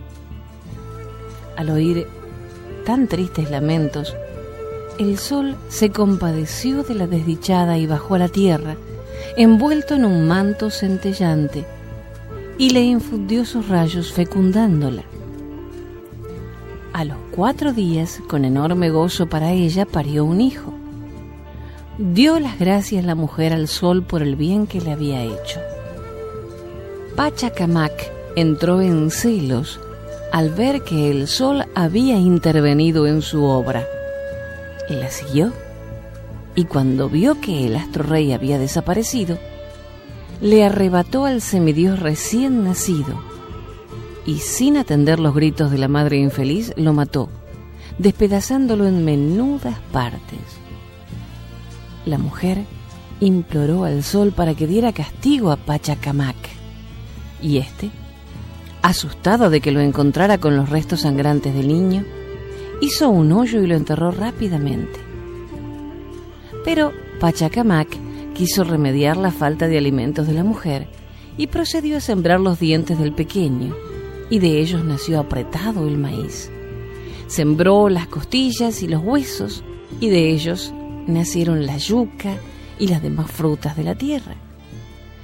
Al 1.55 1.69
oír 1.69 2.07
tan 2.85 3.07
tristes 3.07 3.51
lamentos, 3.51 4.15
el 4.99 5.17
sol 5.17 5.55
se 5.69 5.89
compadeció 5.91 6.83
de 6.83 6.95
la 6.95 7.07
desdichada 7.07 7.77
y 7.77 7.87
bajó 7.87 8.15
a 8.15 8.19
la 8.19 8.29
tierra, 8.29 8.75
envuelto 9.37 9.95
en 9.95 10.05
un 10.05 10.27
manto 10.27 10.69
centellante, 10.69 11.65
y 12.57 12.71
le 12.71 12.81
infundió 12.81 13.45
sus 13.45 13.67
rayos 13.67 14.11
fecundándola. 14.11 15.03
A 16.93 17.05
los 17.05 17.17
cuatro 17.31 17.71
días, 17.71 18.21
con 18.27 18.45
enorme 18.45 18.89
gozo 18.89 19.27
para 19.27 19.51
ella, 19.53 19.85
parió 19.85 20.25
un 20.25 20.41
hijo. 20.41 20.73
Dio 21.97 22.39
las 22.39 22.59
gracias 22.59 23.05
la 23.05 23.15
mujer 23.15 23.53
al 23.53 23.67
sol 23.67 24.03
por 24.03 24.21
el 24.21 24.35
bien 24.35 24.67
que 24.67 24.81
le 24.81 24.91
había 24.91 25.23
hecho. 25.23 25.59
Pachacamac 27.15 28.11
entró 28.35 28.81
en 28.81 29.11
celos 29.11 29.79
al 30.31 30.49
ver 30.49 30.81
que 30.83 31.11
el 31.11 31.27
sol 31.27 31.65
había 31.75 32.17
intervenido 32.17 33.05
en 33.05 33.21
su 33.21 33.43
obra. 33.43 33.85
La 34.89 35.09
siguió 35.11 35.51
y 36.55 36.65
cuando 36.65 37.09
vio 37.09 37.39
que 37.41 37.65
el 37.67 37.75
astro 37.75 38.03
rey 38.03 38.31
había 38.31 38.57
desaparecido, 38.59 39.37
le 40.41 40.63
arrebató 40.63 41.25
al 41.25 41.41
semidios 41.41 41.99
recién 41.99 42.63
nacido 42.63 43.21
y 44.25 44.39
sin 44.39 44.77
atender 44.77 45.19
los 45.19 45.35
gritos 45.35 45.69
de 45.69 45.77
la 45.77 45.87
madre 45.87 46.17
infeliz 46.17 46.73
lo 46.77 46.93
mató, 46.93 47.29
despedazándolo 47.97 48.87
en 48.87 49.03
menudas 49.03 49.77
partes. 49.91 50.39
La 52.05 52.17
mujer 52.17 52.65
imploró 53.19 53.83
al 53.83 54.01
sol 54.03 54.31
para 54.31 54.55
que 54.55 54.65
diera 54.65 54.93
castigo 54.93 55.51
a 55.51 55.57
Pachacamac 55.57 56.60
y 57.41 57.57
éste, 57.57 57.89
asustado 58.81 59.49
de 59.49 59.61
que 59.61 59.71
lo 59.71 59.79
encontrara 59.79 60.37
con 60.37 60.55
los 60.57 60.69
restos 60.69 61.01
sangrantes 61.01 61.53
del 61.53 61.67
niño, 61.67 62.03
hizo 62.81 63.09
un 63.09 63.31
hoyo 63.31 63.61
y 63.61 63.67
lo 63.67 63.75
enterró 63.75 64.11
rápidamente. 64.11 64.99
Pero 66.65 66.91
Pachacamac 67.19 67.87
quiso 68.33 68.63
remediar 68.63 69.17
la 69.17 69.31
falta 69.31 69.67
de 69.67 69.77
alimentos 69.77 70.27
de 70.27 70.33
la 70.33 70.43
mujer 70.43 70.87
y 71.37 71.47
procedió 71.47 71.97
a 71.97 72.01
sembrar 72.01 72.39
los 72.39 72.59
dientes 72.59 72.99
del 72.99 73.13
pequeño, 73.13 73.75
y 74.29 74.39
de 74.39 74.59
ellos 74.59 74.83
nació 74.83 75.19
apretado 75.19 75.87
el 75.87 75.97
maíz. 75.97 76.49
Sembró 77.27 77.89
las 77.89 78.07
costillas 78.07 78.81
y 78.81 78.87
los 78.87 79.03
huesos, 79.03 79.63
y 79.99 80.09
de 80.09 80.29
ellos 80.29 80.73
nacieron 81.07 81.65
la 81.65 81.77
yuca 81.77 82.35
y 82.79 82.87
las 82.87 83.01
demás 83.01 83.29
frutas 83.29 83.75
de 83.75 83.83
la 83.83 83.95
tierra. 83.95 84.35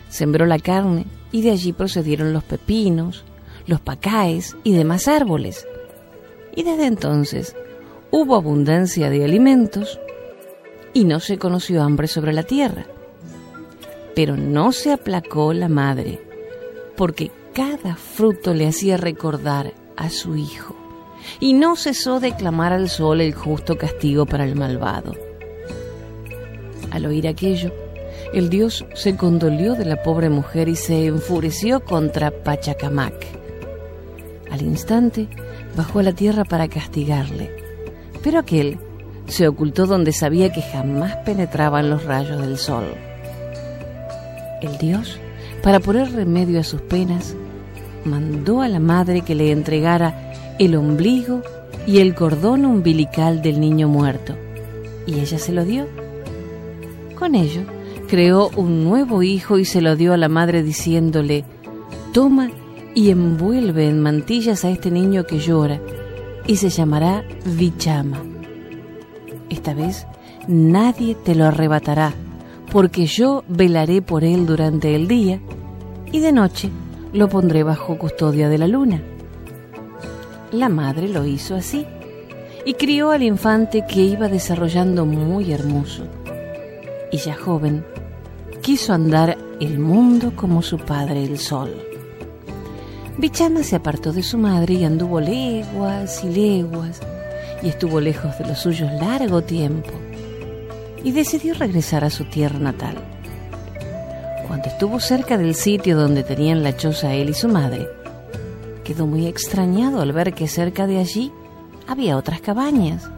Sembró 0.10 0.46
la 0.46 0.60
carne 0.60 1.06
y 1.32 1.42
de 1.42 1.52
allí 1.52 1.74
procedieron 1.74 2.34
los 2.34 2.44
pepinos, 2.44 3.24
los 3.66 3.82
pacaes 3.82 4.56
y 4.64 4.74
demás 4.74 5.08
árboles. 5.08 5.68
Y 6.56 6.64
desde 6.64 6.86
entonces 6.86 7.56
hubo 8.12 8.36
abundancia 8.36 9.10
de 9.10 9.24
alimentos 9.24 10.00
y 10.94 11.06
no 11.06 11.20
se 11.20 11.38
conoció 11.38 11.84
hambre 11.84 12.08
sobre 12.08 12.34
la 12.34 12.44
tierra. 12.44 12.86
Pero 14.16 14.36
no 14.36 14.72
se 14.72 14.92
aplacó 14.92 15.54
la 15.54 15.70
madre, 15.70 16.20
porque 16.96 17.32
cada 17.54 17.96
fruto 17.96 18.54
le 18.54 18.68
hacía 18.68 18.98
recordar 18.98 19.74
a 19.96 20.10
su 20.10 20.36
hijo, 20.36 20.76
y 21.40 21.54
no 21.54 21.76
cesó 21.76 22.20
de 22.20 22.36
clamar 22.36 22.74
al 22.74 22.90
sol 22.90 23.22
el 23.22 23.36
justo 23.36 23.78
castigo 23.78 24.26
para 24.26 24.46
el 24.46 24.56
malvado. 24.56 25.14
Al 26.90 27.06
oír 27.06 27.28
aquello, 27.28 27.72
el 28.34 28.50
dios 28.50 28.86
se 28.94 29.16
condolió 29.16 29.74
de 29.74 29.86
la 29.86 30.04
pobre 30.04 30.30
mujer 30.30 30.68
y 30.68 30.76
se 30.76 31.06
enfureció 31.06 31.80
contra 31.80 32.32
Pachacamac. 32.32 33.14
Al 34.52 34.62
instante 34.62 35.28
bajó 35.76 36.00
a 36.00 36.04
la 36.04 36.14
tierra 36.14 36.44
para 36.44 36.68
castigarle, 36.68 37.52
pero 38.24 38.40
aquel 38.40 38.78
se 39.28 39.48
ocultó 39.48 39.86
donde 39.86 40.12
sabía 40.12 40.52
que 40.52 40.62
jamás 40.62 41.16
penetraban 41.18 41.90
los 41.90 42.04
rayos 42.06 42.42
del 42.42 42.58
sol. 42.58 42.86
El 44.62 44.78
dios, 44.78 45.20
para 45.62 45.80
poner 45.80 46.12
remedio 46.12 46.60
a 46.60 46.64
sus 46.64 46.82
penas, 46.82 47.36
mandó 48.06 48.62
a 48.62 48.68
la 48.68 48.80
madre 48.80 49.22
que 49.22 49.36
le 49.36 49.52
entregara 49.52 50.34
el 50.60 50.76
ombligo 50.76 51.42
y 51.86 52.00
el 52.00 52.16
cordón 52.16 52.66
umbilical 52.66 53.42
del 53.42 53.60
niño 53.60 53.88
muerto, 53.88 54.36
y 55.06 55.20
ella 55.20 55.38
se 55.38 55.52
lo 55.52 55.64
dio. 55.64 55.88
Con 57.16 57.36
ello, 57.36 57.62
creó 58.08 58.50
un 58.56 58.84
nuevo 58.84 59.22
hijo 59.22 59.58
y 59.58 59.66
se 59.66 59.82
lo 59.82 59.96
dio 59.96 60.14
a 60.14 60.18
la 60.18 60.30
madre 60.30 60.64
diciéndole, 60.64 61.46
toma 62.14 62.50
y 62.96 63.12
envuelve 63.12 63.88
en 63.88 64.02
mantillas 64.02 64.66
a 64.66 64.70
este 64.72 64.90
niño 64.90 65.26
que 65.26 65.40
llora, 65.40 65.80
y 66.48 66.56
se 66.56 66.70
llamará 66.70 67.24
Vichama. 67.46 68.24
Esta 69.50 69.74
vez 69.74 70.08
nadie 70.48 71.14
te 71.14 71.36
lo 71.36 71.46
arrebatará, 71.46 72.14
porque 72.72 73.06
yo 73.06 73.44
velaré 73.48 74.02
por 74.02 74.24
él 74.24 74.46
durante 74.46 74.96
el 74.96 75.08
día, 75.08 75.40
y 76.12 76.20
de 76.20 76.32
noche 76.32 76.70
lo 77.14 77.30
pondré 77.30 77.64
bajo 77.64 77.98
custodia 77.98 78.50
de 78.50 78.58
la 78.58 78.68
luna. 78.68 79.02
La 80.52 80.70
madre 80.70 81.10
lo 81.10 81.26
hizo 81.26 81.56
así, 81.56 81.86
y 82.66 82.74
crió 82.74 83.12
al 83.12 83.24
infante 83.24 83.86
que 83.88 84.02
iba 84.02 84.28
desarrollando 84.28 85.06
muy 85.06 85.52
hermoso. 85.52 86.04
Y 87.12 87.18
ya 87.18 87.36
joven, 87.36 87.86
quiso 88.62 88.94
andar 88.94 89.38
el 89.60 89.80
mundo 89.80 90.34
como 90.36 90.62
su 90.62 90.78
padre 90.78 91.24
el 91.24 91.38
sol. 91.38 91.74
Bichama 93.18 93.64
se 93.64 93.76
apartó 93.76 94.14
de 94.14 94.22
su 94.22 94.38
madre 94.38 94.76
y 94.76 94.84
anduvo 94.84 95.20
leguas 95.20 96.24
y 96.24 96.30
leguas, 96.30 97.00
y 97.64 97.70
estuvo 97.70 98.00
lejos 98.00 98.38
de 98.38 98.46
los 98.46 98.60
suyos 98.60 98.92
largo 98.94 99.42
tiempo 99.42 99.90
y 101.04 101.12
decidió 101.12 101.54
regresar 101.54 102.04
a 102.04 102.10
su 102.10 102.26
tierra 102.26 102.60
natal. 102.60 102.96
Cuando 104.48 104.68
estuvo 104.68 105.00
cerca 105.00 105.38
del 105.38 105.56
sitio 105.56 105.98
donde 105.98 106.24
tenían 106.24 106.64
la 106.64 106.76
choza 106.76 107.14
él 107.14 107.30
y 107.30 107.34
su 107.34 107.48
madre, 107.48 107.88
quedó 108.84 109.08
muy 109.08 109.28
extrañado 109.28 110.02
al 110.02 110.12
ver 110.12 110.34
que 110.34 110.48
cerca 110.48 110.86
de 110.88 111.00
allí 111.00 111.32
había 111.88 112.18
otras 112.18 112.42
cabañas. 112.42 113.10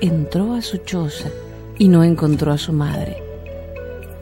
Entró 0.00 0.54
a 0.54 0.62
su 0.62 0.78
choza 0.78 1.28
y 1.82 1.88
no 1.88 2.04
encontró 2.04 2.52
a 2.52 2.58
su 2.58 2.72
madre. 2.72 3.20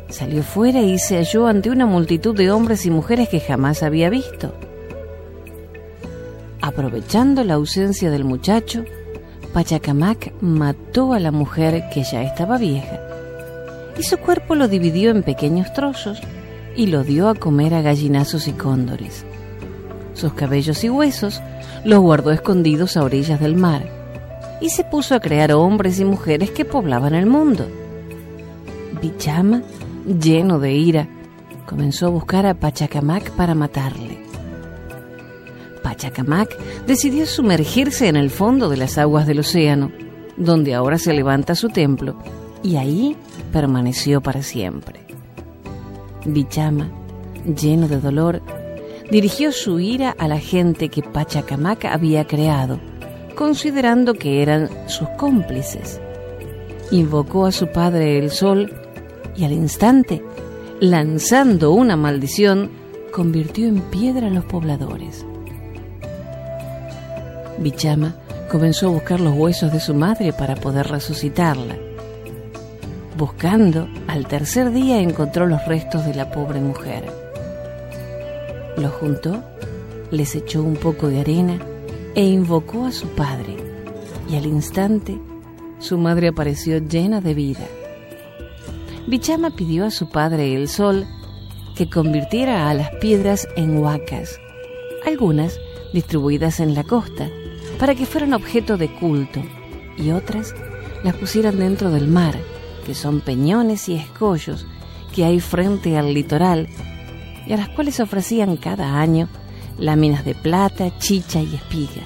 Salió 0.09 0.42
fuera 0.42 0.81
y 0.81 0.99
se 0.99 1.18
halló 1.18 1.46
ante 1.46 1.68
una 1.68 1.85
multitud 1.85 2.35
de 2.35 2.51
hombres 2.51 2.87
y 2.87 2.90
mujeres 2.90 3.29
que 3.29 3.38
jamás 3.38 3.83
había 3.83 4.09
visto. 4.09 4.55
Aprovechando 6.62 7.44
la 7.44 7.55
ausencia 7.55 8.11
del 8.11 8.25
muchacho, 8.25 8.87
Pachacamac 9.53 10.33
mató 10.40 11.12
a 11.12 11.20
la 11.20 11.33
mujer 11.33 11.85
que 11.92 12.03
ya 12.03 12.23
estaba 12.23 12.57
vieja 12.57 12.99
y 13.99 14.05
su 14.05 14.16
cuerpo 14.16 14.55
lo 14.55 14.66
dividió 14.66 15.11
en 15.11 15.23
pequeños 15.23 15.70
trozos 15.75 16.18
y 16.75 16.87
lo 16.87 17.05
dio 17.05 17.29
a 17.29 17.35
comer 17.35 17.75
a 17.75 17.83
gallinazos 17.83 18.49
y 18.49 18.53
cóndores. 18.53 19.27
Sus 20.14 20.33
cabellos 20.33 20.83
y 20.83 20.88
huesos 20.88 21.42
los 21.85 21.99
guardó 21.99 22.31
escondidos 22.31 22.96
a 22.96 23.05
orillas 23.05 23.38
del 23.38 23.55
mar 23.55 23.99
y 24.61 24.70
se 24.70 24.85
puso 24.85 25.14
a 25.14 25.20
crear 25.20 25.53
hombres 25.53 25.99
y 26.01 26.05
mujeres 26.05 26.51
que 26.51 26.64
poblaban 26.64 27.14
el 27.14 27.27
mundo. 27.27 27.66
Bichama, 29.01 29.62
lleno 30.07 30.59
de 30.59 30.75
ira, 30.75 31.09
comenzó 31.66 32.07
a 32.07 32.11
buscar 32.11 32.46
a 32.46 32.55
Pachacamac 32.55 33.31
para 33.33 33.55
matarle. 33.55 34.20
Pachacamac 35.83 36.57
decidió 36.87 37.27
sumergirse 37.27 38.09
en 38.09 38.16
el 38.16 38.31
fondo 38.31 38.68
de 38.68 38.77
las 38.77 38.99
aguas 38.99 39.27
del 39.27 39.40
océano, 39.40 39.90
donde 40.37 40.75
ahora 40.75 40.99
se 40.99 41.12
levanta 41.12 41.55
su 41.55 41.68
templo, 41.68 42.16
y 42.62 42.77
ahí 42.77 43.16
permaneció 43.53 44.20
para 44.20 44.42
siempre. 44.42 45.01
Bichama, 46.27 46.90
lleno 47.44 47.88
de 47.88 48.01
dolor, 48.01 48.42
dirigió 49.11 49.53
su 49.53 49.81
ira 49.81 50.14
a 50.18 50.29
la 50.29 50.38
gente 50.38 50.90
que 50.90 51.03
Pachacamac 51.03 51.87
había 51.87 52.27
creado, 52.27 52.79
considerando 53.31 54.14
que 54.14 54.43
eran 54.43 54.69
sus 54.87 55.09
cómplices. 55.11 56.01
Invocó 56.90 57.47
a 57.47 57.53
su 57.53 57.69
padre 57.69 58.19
el 58.19 58.31
sol 58.31 58.73
y 59.37 59.45
al 59.45 59.53
instante, 59.53 60.23
lanzando 60.81 61.73
una 61.73 61.97
maldición, 61.97 62.71
convirtió 63.12 63.66
en 63.69 63.81
piedra 63.81 64.27
a 64.27 64.31
los 64.31 64.45
pobladores. 64.45 65.25
Bichama 67.59 68.14
comenzó 68.51 68.88
a 68.88 68.90
buscar 68.90 69.21
los 69.21 69.35
huesos 69.35 69.73
de 69.73 69.81
su 69.81 69.95
madre 69.95 70.33
para 70.33 70.57
poder 70.57 70.88
resucitarla. 70.88 71.77
Buscando, 73.16 73.88
al 74.09 74.27
tercer 74.27 74.73
día 74.73 75.01
encontró 75.01 75.47
los 75.47 75.64
restos 75.66 76.07
de 76.07 76.14
la 76.14 76.31
pobre 76.31 76.61
mujer. 76.61 77.05
Los 78.77 78.93
juntó, 78.93 79.43
les 80.11 80.35
echó 80.35 80.62
un 80.62 80.75
poco 80.75 81.09
de 81.09 81.21
arena 81.21 81.59
e 82.14 82.25
invocó 82.25 82.87
a 82.87 82.92
su 82.92 83.09
padre. 83.09 83.57
Y 84.29 84.37
al 84.37 84.46
instante, 84.46 85.18
su 85.79 85.99
madre 85.99 86.29
apareció 86.29 86.79
llena 86.79 87.20
de 87.20 87.35
vida. 87.35 87.66
Bichama 89.07 89.51
pidió 89.51 89.87
a 89.87 89.90
su 89.90 90.09
padre 90.09 90.55
el 90.55 90.68
sol 90.68 91.07
que 91.75 91.88
convirtiera 91.88 92.68
a 92.68 92.75
las 92.75 92.90
piedras 92.96 93.49
en 93.57 93.79
huacas, 93.79 94.38
algunas 95.07 95.59
distribuidas 95.92 96.61
en 96.61 96.75
la 96.75 96.85
costa, 96.85 97.29
para 97.79 97.94
que 97.94 98.07
fueran 98.07 98.35
objeto 98.35 98.77
de 98.77 98.92
culto, 98.94 99.40
y 99.96 100.11
otras 100.11 100.55
las 101.03 101.14
pusieran 101.16 101.59
dentro 101.59 101.90
del 101.90 102.09
mar, 102.09 102.37
que 102.85 102.94
son 102.94 103.20
peñones 103.20 103.88
y 103.88 103.94
escollos 103.94 104.66
que 105.14 105.25
hay 105.25 105.40
frente 105.40 105.96
al 105.96 106.14
litoral 106.14 106.68
y 107.46 107.53
a 107.53 107.57
las 107.57 107.68
cuales 107.70 108.01
ofrecían 108.01 108.57
cada 108.57 109.01
año 109.01 109.29
láminas 109.81 110.25
de 110.25 110.35
plata, 110.35 110.97
chicha 110.99 111.40
y 111.40 111.55
espiga. 111.55 112.03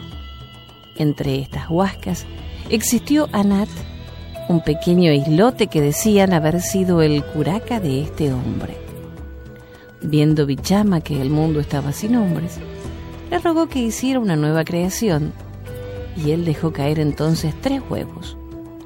Entre 0.97 1.41
estas 1.41 1.69
huascas 1.69 2.25
existió 2.71 3.29
Anat, 3.33 3.69
un 4.49 4.63
pequeño 4.63 5.13
islote 5.13 5.67
que 5.67 5.81
decían 5.81 6.33
haber 6.33 6.61
sido 6.61 7.03
el 7.03 7.25
curaca 7.25 7.81
de 7.81 8.03
este 8.03 8.33
hombre. 8.33 8.77
Viendo 10.01 10.47
Bichama 10.47 11.01
que 11.01 11.21
el 11.21 11.31
mundo 11.31 11.61
estaba 11.61 11.93
sin 11.93 12.17
hombres, 12.17 12.59
le 13.31 13.39
rogó 13.39 13.69
que 13.69 13.81
hiciera 13.81 14.21
una 14.21 14.37
nueva 14.37 14.65
creación 14.65 15.33
y 16.17 16.31
él 16.31 16.45
dejó 16.45 16.73
caer 16.73 17.01
entonces 17.01 17.55
tres 17.61 17.83
huevos, 17.89 18.37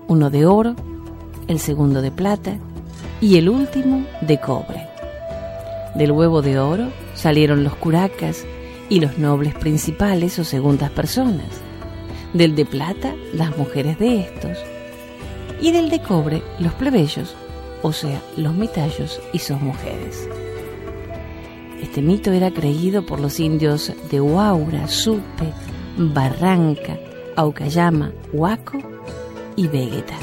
uno 0.06 0.30
de 0.30 0.46
oro, 0.46 0.74
el 1.48 1.58
segundo 1.58 2.00
de 2.02 2.10
plata 2.10 2.56
y 3.20 3.36
el 3.36 3.48
último 3.48 4.04
de 4.22 4.40
cobre. 4.40 4.86
Del 5.94 6.12
huevo 6.12 6.40
de 6.40 6.58
oro 6.58 6.88
salieron 7.14 7.64
los 7.64 7.74
curacas 7.74 8.46
y 8.88 9.00
los 9.00 9.18
nobles 9.18 9.54
principales 9.54 10.38
o 10.38 10.44
segundas 10.44 10.90
personas. 10.90 11.46
Del 12.32 12.54
de 12.54 12.66
plata, 12.66 13.14
las 13.32 13.56
mujeres 13.56 13.98
de 13.98 14.20
estos. 14.20 14.58
Y 15.60 15.72
del 15.72 15.90
de 15.90 16.00
cobre, 16.00 16.42
los 16.58 16.72
plebeyos, 16.74 17.34
o 17.82 17.92
sea, 17.92 18.20
los 18.36 18.54
mitallos 18.54 19.20
y 19.32 19.38
sus 19.38 19.60
mujeres. 19.60 20.28
Este 21.82 22.02
mito 22.02 22.32
era 22.32 22.50
creído 22.50 23.06
por 23.06 23.20
los 23.20 23.40
indios 23.40 23.92
de 24.10 24.20
Huaura, 24.20 24.88
Supe, 24.88 25.52
Barranca, 25.96 26.98
Aucayama, 27.36 28.12
Huaco 28.32 28.78
y 29.56 29.68
Vegeta. 29.68 30.16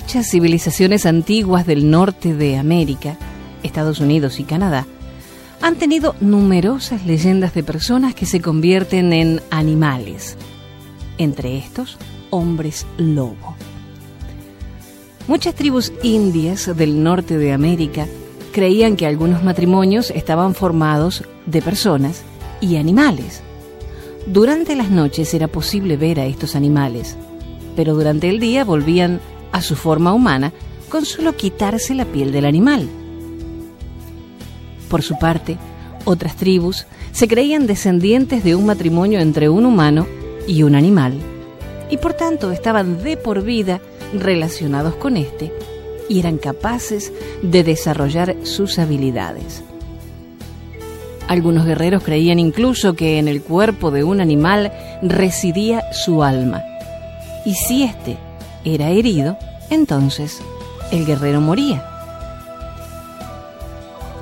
Muchas 0.00 0.30
civilizaciones 0.30 1.04
antiguas 1.04 1.66
del 1.66 1.90
norte 1.90 2.34
de 2.34 2.56
América, 2.56 3.16
Estados 3.62 4.00
Unidos 4.00 4.40
y 4.40 4.44
Canadá, 4.44 4.86
han 5.60 5.76
tenido 5.76 6.14
numerosas 6.20 7.04
leyendas 7.04 7.52
de 7.54 7.62
personas 7.62 8.14
que 8.14 8.24
se 8.24 8.40
convierten 8.40 9.12
en 9.12 9.42
animales, 9.50 10.36
entre 11.18 11.58
estos 11.58 11.98
hombres 12.30 12.86
lobo. 12.96 13.56
Muchas 15.28 15.54
tribus 15.54 15.92
indias 16.02 16.74
del 16.74 17.02
norte 17.02 17.36
de 17.36 17.52
América 17.52 18.06
creían 18.52 18.96
que 18.96 19.06
algunos 19.06 19.44
matrimonios 19.44 20.10
estaban 20.10 20.54
formados 20.54 21.24
de 21.44 21.60
personas 21.60 22.22
y 22.60 22.76
animales. 22.76 23.42
Durante 24.26 24.74
las 24.76 24.90
noches 24.90 25.34
era 25.34 25.46
posible 25.46 25.96
ver 25.98 26.18
a 26.20 26.26
estos 26.26 26.56
animales, 26.56 27.16
pero 27.76 27.94
durante 27.94 28.28
el 28.30 28.40
día 28.40 28.64
volvían 28.64 29.20
a 29.52 29.62
su 29.62 29.76
forma 29.76 30.12
humana 30.12 30.52
con 30.88 31.04
solo 31.04 31.36
quitarse 31.36 31.94
la 31.94 32.04
piel 32.04 32.32
del 32.32 32.44
animal. 32.44 32.88
Por 34.88 35.02
su 35.02 35.18
parte, 35.18 35.56
otras 36.04 36.36
tribus 36.36 36.86
se 37.12 37.28
creían 37.28 37.66
descendientes 37.66 38.42
de 38.44 38.54
un 38.54 38.66
matrimonio 38.66 39.20
entre 39.20 39.48
un 39.48 39.66
humano 39.66 40.06
y 40.46 40.62
un 40.62 40.74
animal, 40.74 41.14
y 41.90 41.96
por 41.98 42.14
tanto 42.14 42.50
estaban 42.50 43.02
de 43.02 43.16
por 43.16 43.42
vida 43.42 43.80
relacionados 44.12 44.94
con 44.96 45.16
éste 45.16 45.52
y 46.08 46.18
eran 46.18 46.38
capaces 46.38 47.12
de 47.42 47.62
desarrollar 47.62 48.34
sus 48.42 48.78
habilidades. 48.80 49.62
Algunos 51.28 51.64
guerreros 51.64 52.02
creían 52.02 52.40
incluso 52.40 52.94
que 52.94 53.20
en 53.20 53.28
el 53.28 53.42
cuerpo 53.42 53.92
de 53.92 54.02
un 54.02 54.20
animal 54.20 54.72
residía 55.02 55.92
su 55.92 56.24
alma, 56.24 56.64
y 57.46 57.54
si 57.54 57.84
éste 57.84 58.18
era 58.64 58.90
herido, 58.90 59.36
entonces 59.70 60.40
el 60.90 61.06
guerrero 61.06 61.40
moría. 61.40 61.86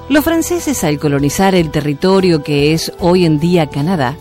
Los 0.09 0.25
franceses 0.25 0.85
al 0.85 0.99
colonizar 0.99 1.55
el 1.55 1.71
territorio 1.71 2.43
que 2.43 2.73
es 2.73 2.93
hoy 2.99 3.27
en 3.27 3.39
día 3.39 3.67
Canadá, 3.69 4.17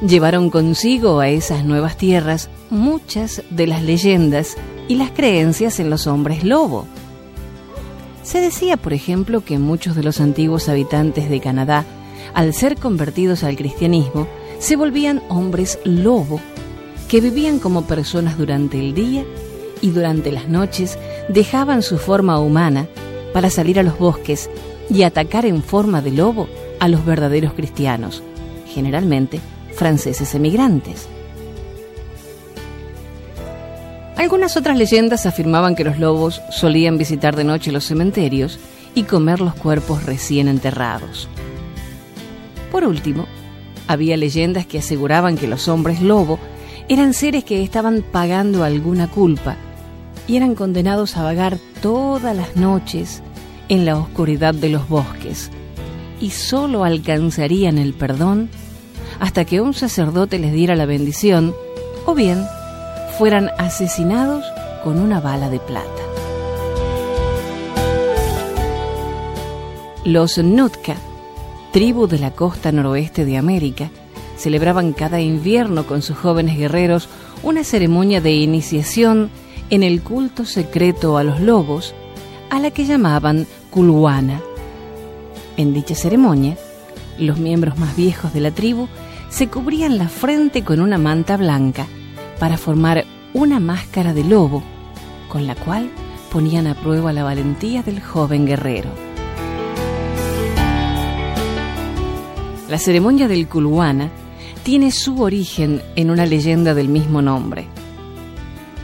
llevaron 0.00 0.50
consigo 0.50 1.20
a 1.20 1.28
esas 1.28 1.64
nuevas 1.64 1.96
tierras 1.96 2.48
muchas 2.70 3.42
de 3.50 3.66
las 3.66 3.82
leyendas 3.82 4.56
y 4.88 4.96
las 4.96 5.10
creencias 5.10 5.80
en 5.80 5.90
los 5.90 6.06
hombres 6.06 6.44
lobo. 6.44 6.86
Se 8.22 8.40
decía, 8.40 8.76
por 8.76 8.92
ejemplo, 8.92 9.44
que 9.44 9.58
muchos 9.58 9.96
de 9.96 10.02
los 10.02 10.20
antiguos 10.20 10.68
habitantes 10.68 11.28
de 11.28 11.40
Canadá, 11.40 11.84
al 12.34 12.54
ser 12.54 12.76
convertidos 12.76 13.44
al 13.44 13.56
cristianismo, 13.56 14.28
se 14.58 14.76
volvían 14.76 15.22
hombres 15.28 15.78
lobo 15.84 16.40
que 17.08 17.20
vivían 17.20 17.58
como 17.58 17.82
personas 17.82 18.36
durante 18.36 18.78
el 18.78 18.94
día 18.94 19.24
y 19.80 19.90
durante 19.90 20.32
las 20.32 20.48
noches 20.48 20.98
dejaban 21.28 21.82
su 21.82 21.98
forma 21.98 22.38
humana 22.38 22.86
para 23.32 23.50
salir 23.50 23.78
a 23.78 23.82
los 23.82 23.98
bosques 23.98 24.48
y 24.88 25.02
atacar 25.02 25.46
en 25.46 25.62
forma 25.62 26.00
de 26.00 26.12
lobo 26.12 26.48
a 26.80 26.88
los 26.88 27.04
verdaderos 27.04 27.52
cristianos, 27.52 28.22
generalmente 28.66 29.40
franceses 29.74 30.34
emigrantes. 30.34 31.08
Algunas 34.16 34.56
otras 34.56 34.78
leyendas 34.78 35.26
afirmaban 35.26 35.74
que 35.76 35.84
los 35.84 35.98
lobos 35.98 36.40
solían 36.50 36.96
visitar 36.96 37.36
de 37.36 37.44
noche 37.44 37.72
los 37.72 37.84
cementerios 37.84 38.58
y 38.94 39.02
comer 39.02 39.40
los 39.40 39.54
cuerpos 39.54 40.04
recién 40.04 40.48
enterrados. 40.48 41.28
Por 42.72 42.84
último, 42.84 43.26
había 43.86 44.16
leyendas 44.16 44.66
que 44.66 44.78
aseguraban 44.78 45.36
que 45.36 45.46
los 45.46 45.68
hombres 45.68 46.00
lobo 46.00 46.38
eran 46.88 47.12
seres 47.12 47.44
que 47.44 47.62
estaban 47.62 48.02
pagando 48.02 48.64
alguna 48.64 49.08
culpa 49.08 49.56
y 50.26 50.36
eran 50.36 50.54
condenados 50.54 51.16
a 51.16 51.22
vagar 51.22 51.58
todas 51.80 52.36
las 52.36 52.56
noches 52.56 53.22
en 53.68 53.84
la 53.84 53.96
oscuridad 53.96 54.54
de 54.54 54.68
los 54.68 54.88
bosques 54.88 55.50
y 56.20 56.30
solo 56.30 56.84
alcanzarían 56.84 57.78
el 57.78 57.94
perdón 57.94 58.48
hasta 59.20 59.44
que 59.44 59.60
un 59.60 59.74
sacerdote 59.74 60.38
les 60.38 60.52
diera 60.52 60.74
la 60.76 60.86
bendición 60.86 61.54
o 62.06 62.14
bien 62.14 62.44
fueran 63.18 63.50
asesinados 63.58 64.44
con 64.84 64.98
una 64.98 65.20
bala 65.20 65.48
de 65.48 65.58
plata. 65.58 65.90
Los 70.04 70.38
Nutka, 70.38 70.94
tribu 71.72 72.06
de 72.06 72.18
la 72.18 72.30
costa 72.30 72.70
noroeste 72.70 73.24
de 73.24 73.36
América, 73.36 73.90
celebraban 74.36 74.92
cada 74.92 75.20
invierno 75.20 75.86
con 75.86 76.02
sus 76.02 76.16
jóvenes 76.16 76.56
guerreros 76.56 77.08
una 77.42 77.64
ceremonia 77.64 78.20
de 78.20 78.32
iniciación 78.32 79.30
en 79.70 79.82
el 79.82 80.02
culto 80.02 80.44
secreto 80.44 81.16
a 81.16 81.24
los 81.24 81.40
lobos, 81.40 81.94
a 82.50 82.60
la 82.60 82.70
que 82.70 82.84
llamaban 82.84 83.46
Kulwana. 83.70 84.40
En 85.56 85.74
dicha 85.74 85.94
ceremonia, 85.94 86.56
los 87.18 87.38
miembros 87.38 87.78
más 87.78 87.96
viejos 87.96 88.32
de 88.32 88.40
la 88.40 88.50
tribu 88.50 88.88
se 89.28 89.48
cubrían 89.48 89.98
la 89.98 90.08
frente 90.08 90.62
con 90.62 90.80
una 90.80 90.98
manta 90.98 91.36
blanca 91.36 91.86
para 92.38 92.56
formar 92.56 93.04
una 93.34 93.58
máscara 93.58 94.14
de 94.14 94.24
lobo, 94.24 94.62
con 95.28 95.46
la 95.46 95.54
cual 95.54 95.90
ponían 96.30 96.66
a 96.66 96.74
prueba 96.74 97.12
la 97.12 97.24
valentía 97.24 97.82
del 97.82 98.00
joven 98.00 98.46
guerrero. 98.46 98.90
La 102.68 102.78
ceremonia 102.78 103.28
del 103.28 103.46
Kulwana 103.46 104.10
tiene 104.62 104.90
su 104.90 105.22
origen 105.22 105.82
en 105.94 106.10
una 106.10 106.26
leyenda 106.26 106.74
del 106.74 106.88
mismo 106.88 107.22
nombre. 107.22 107.68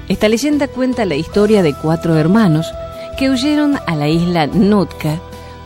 Esta 0.09 0.29
leyenda 0.29 0.69
cuenta 0.69 1.05
la 1.05 1.15
historia 1.15 1.63
de 1.63 1.75
cuatro 1.75 2.17
hermanos 2.17 2.73
que 3.19 3.31
huyeron 3.31 3.79
a 3.87 3.97
la 3.97 4.09
isla 4.09 4.47
Nootka 4.47 5.21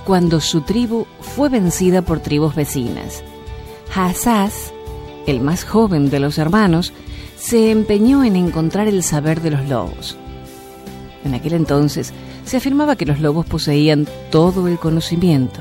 cuando 0.05 0.41
su 0.41 0.61
tribu 0.61 1.07
fue 1.21 1.49
vencida 1.49 2.03
por 2.03 2.21
tribus 2.21 2.55
vecinas. 2.55 3.25
Hassas, 3.95 4.73
el 5.27 5.41
más 5.41 5.65
joven 5.65 6.11
de 6.11 6.21
los 6.21 6.39
hermanos, 6.39 6.93
se 7.37 7.71
empeñó 7.71 8.25
en 8.25 8.37
encontrar 8.37 8.89
el 8.89 9.03
saber 9.03 9.41
de 9.41 9.51
los 9.51 9.69
lobos. 9.69 10.17
En 11.25 11.35
aquel 11.35 11.55
entonces 11.55 12.13
se 12.45 12.59
afirmaba 12.59 12.97
que 12.97 13.07
los 13.07 13.21
lobos 13.21 13.47
poseían 13.47 14.07
todo 14.31 14.69
el 14.69 14.79
conocimiento. 14.79 15.61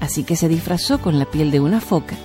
Así 0.00 0.24
que 0.24 0.36
se 0.36 0.48
disfrazó 0.48 1.00
con 1.00 1.18
la 1.18 1.24
piel 1.24 1.50
de 1.50 1.60
una 1.60 1.80
foca 1.80 2.16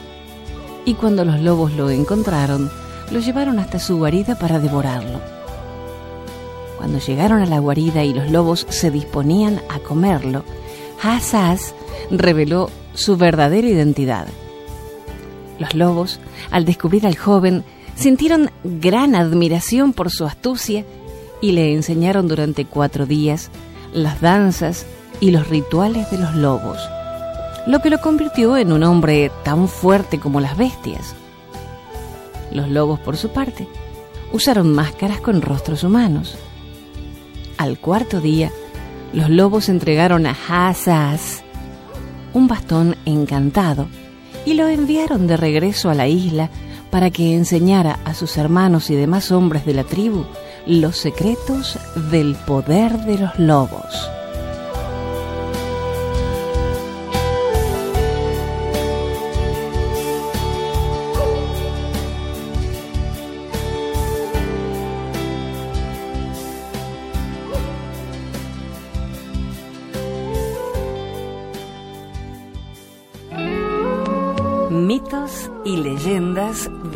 y 0.83 0.95
cuando 0.95 1.23
los 1.25 1.39
lobos 1.41 1.73
lo 1.73 1.89
encontraron, 1.89 2.71
lo 3.11 3.19
llevaron 3.19 3.59
hasta 3.59 3.79
su 3.79 3.97
guarida 3.97 4.35
para 4.35 4.59
devorarlo. 4.59 5.19
Cuando 6.77 6.99
llegaron 6.99 7.41
a 7.41 7.45
la 7.45 7.59
guarida 7.59 8.03
y 8.03 8.13
los 8.13 8.29
lobos 8.31 8.65
se 8.69 8.91
disponían 8.91 9.61
a 9.69 9.79
comerlo, 9.79 10.43
Hassas 11.01 11.73
reveló 12.11 12.69
su 12.93 13.17
verdadera 13.17 13.67
identidad. 13.67 14.27
Los 15.59 15.73
lobos, 15.73 16.19
al 16.51 16.65
descubrir 16.65 17.07
al 17.07 17.17
joven, 17.17 17.63
sintieron 17.95 18.51
gran 18.63 19.15
admiración 19.15 19.93
por 19.93 20.11
su 20.11 20.25
astucia 20.25 20.85
y 21.41 21.51
le 21.51 21.73
enseñaron 21.73 22.27
durante 22.27 22.65
cuatro 22.65 23.05
días 23.05 23.49
las 23.93 24.21
danzas 24.21 24.85
y 25.19 25.31
los 25.31 25.47
rituales 25.47 26.11
de 26.11 26.19
los 26.19 26.35
lobos, 26.35 26.77
lo 27.65 27.79
que 27.79 27.89
lo 27.89 27.99
convirtió 28.01 28.57
en 28.57 28.71
un 28.71 28.83
hombre 28.83 29.31
tan 29.43 29.67
fuerte 29.67 30.19
como 30.19 30.39
las 30.39 30.57
bestias. 30.57 31.15
Los 32.57 32.69
lobos, 32.69 32.99
por 32.99 33.17
su 33.17 33.29
parte, 33.29 33.67
usaron 34.33 34.73
máscaras 34.73 35.21
con 35.21 35.41
rostros 35.41 35.83
humanos. 35.83 36.35
Al 37.57 37.79
cuarto 37.79 38.19
día, 38.19 38.51
los 39.13 39.29
lobos 39.29 39.69
entregaron 39.69 40.25
a 40.25 40.35
Hassas 40.47 41.43
un 42.33 42.47
bastón 42.47 42.95
encantado 43.05 43.87
y 44.45 44.55
lo 44.55 44.67
enviaron 44.67 45.27
de 45.27 45.37
regreso 45.37 45.89
a 45.89 45.93
la 45.93 46.07
isla 46.07 46.49
para 46.89 47.11
que 47.11 47.35
enseñara 47.35 47.99
a 48.05 48.13
sus 48.13 48.37
hermanos 48.37 48.89
y 48.89 48.95
demás 48.95 49.31
hombres 49.31 49.65
de 49.65 49.73
la 49.73 49.83
tribu 49.83 50.25
los 50.65 50.97
secretos 50.97 51.77
del 52.11 52.35
poder 52.35 52.97
de 53.05 53.19
los 53.19 53.37
lobos. 53.39 54.16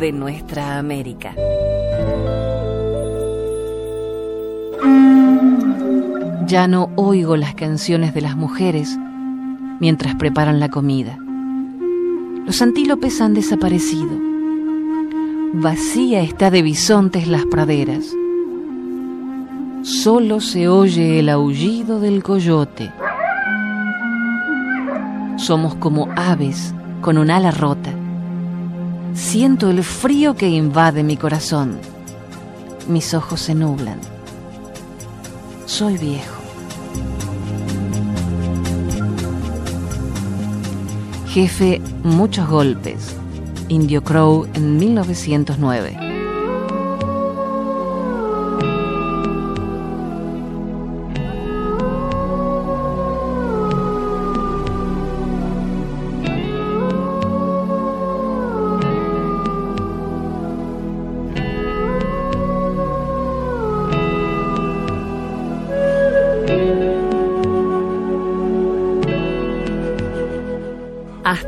De 0.02 0.10
nuestra 0.10 0.78
América. 0.78 1.32
Ya 6.44 6.66
no 6.66 6.90
oigo 6.96 7.36
las 7.36 7.54
canciones 7.54 8.12
de 8.12 8.20
las 8.20 8.36
mujeres 8.36 8.98
mientras 9.78 10.16
preparan 10.16 10.58
la 10.58 10.70
comida. 10.70 11.16
Los 12.44 12.60
antílopes 12.60 13.20
han 13.20 13.32
desaparecido. 13.34 14.10
Vacía 15.52 16.22
está 16.22 16.50
de 16.50 16.62
bisontes 16.62 17.28
las 17.28 17.46
praderas. 17.46 18.12
Solo 19.82 20.40
se 20.40 20.66
oye 20.66 21.20
el 21.20 21.28
aullido 21.28 22.00
del 22.00 22.24
coyote. 22.24 22.90
Somos 25.36 25.76
como 25.76 26.08
aves 26.16 26.74
con 27.02 27.18
un 27.18 27.30
ala 27.30 27.52
rota. 27.52 28.01
Siento 29.14 29.70
el 29.70 29.84
frío 29.84 30.34
que 30.34 30.48
invade 30.48 31.02
mi 31.02 31.16
corazón. 31.16 31.78
Mis 32.88 33.14
ojos 33.14 33.40
se 33.40 33.54
nublan. 33.54 34.00
Soy 35.66 35.98
viejo. 35.98 36.36
Jefe, 41.28 41.80
muchos 42.02 42.48
golpes. 42.48 43.16
Indio 43.68 44.02
Crow 44.02 44.46
en 44.54 44.76
1909. 44.76 46.11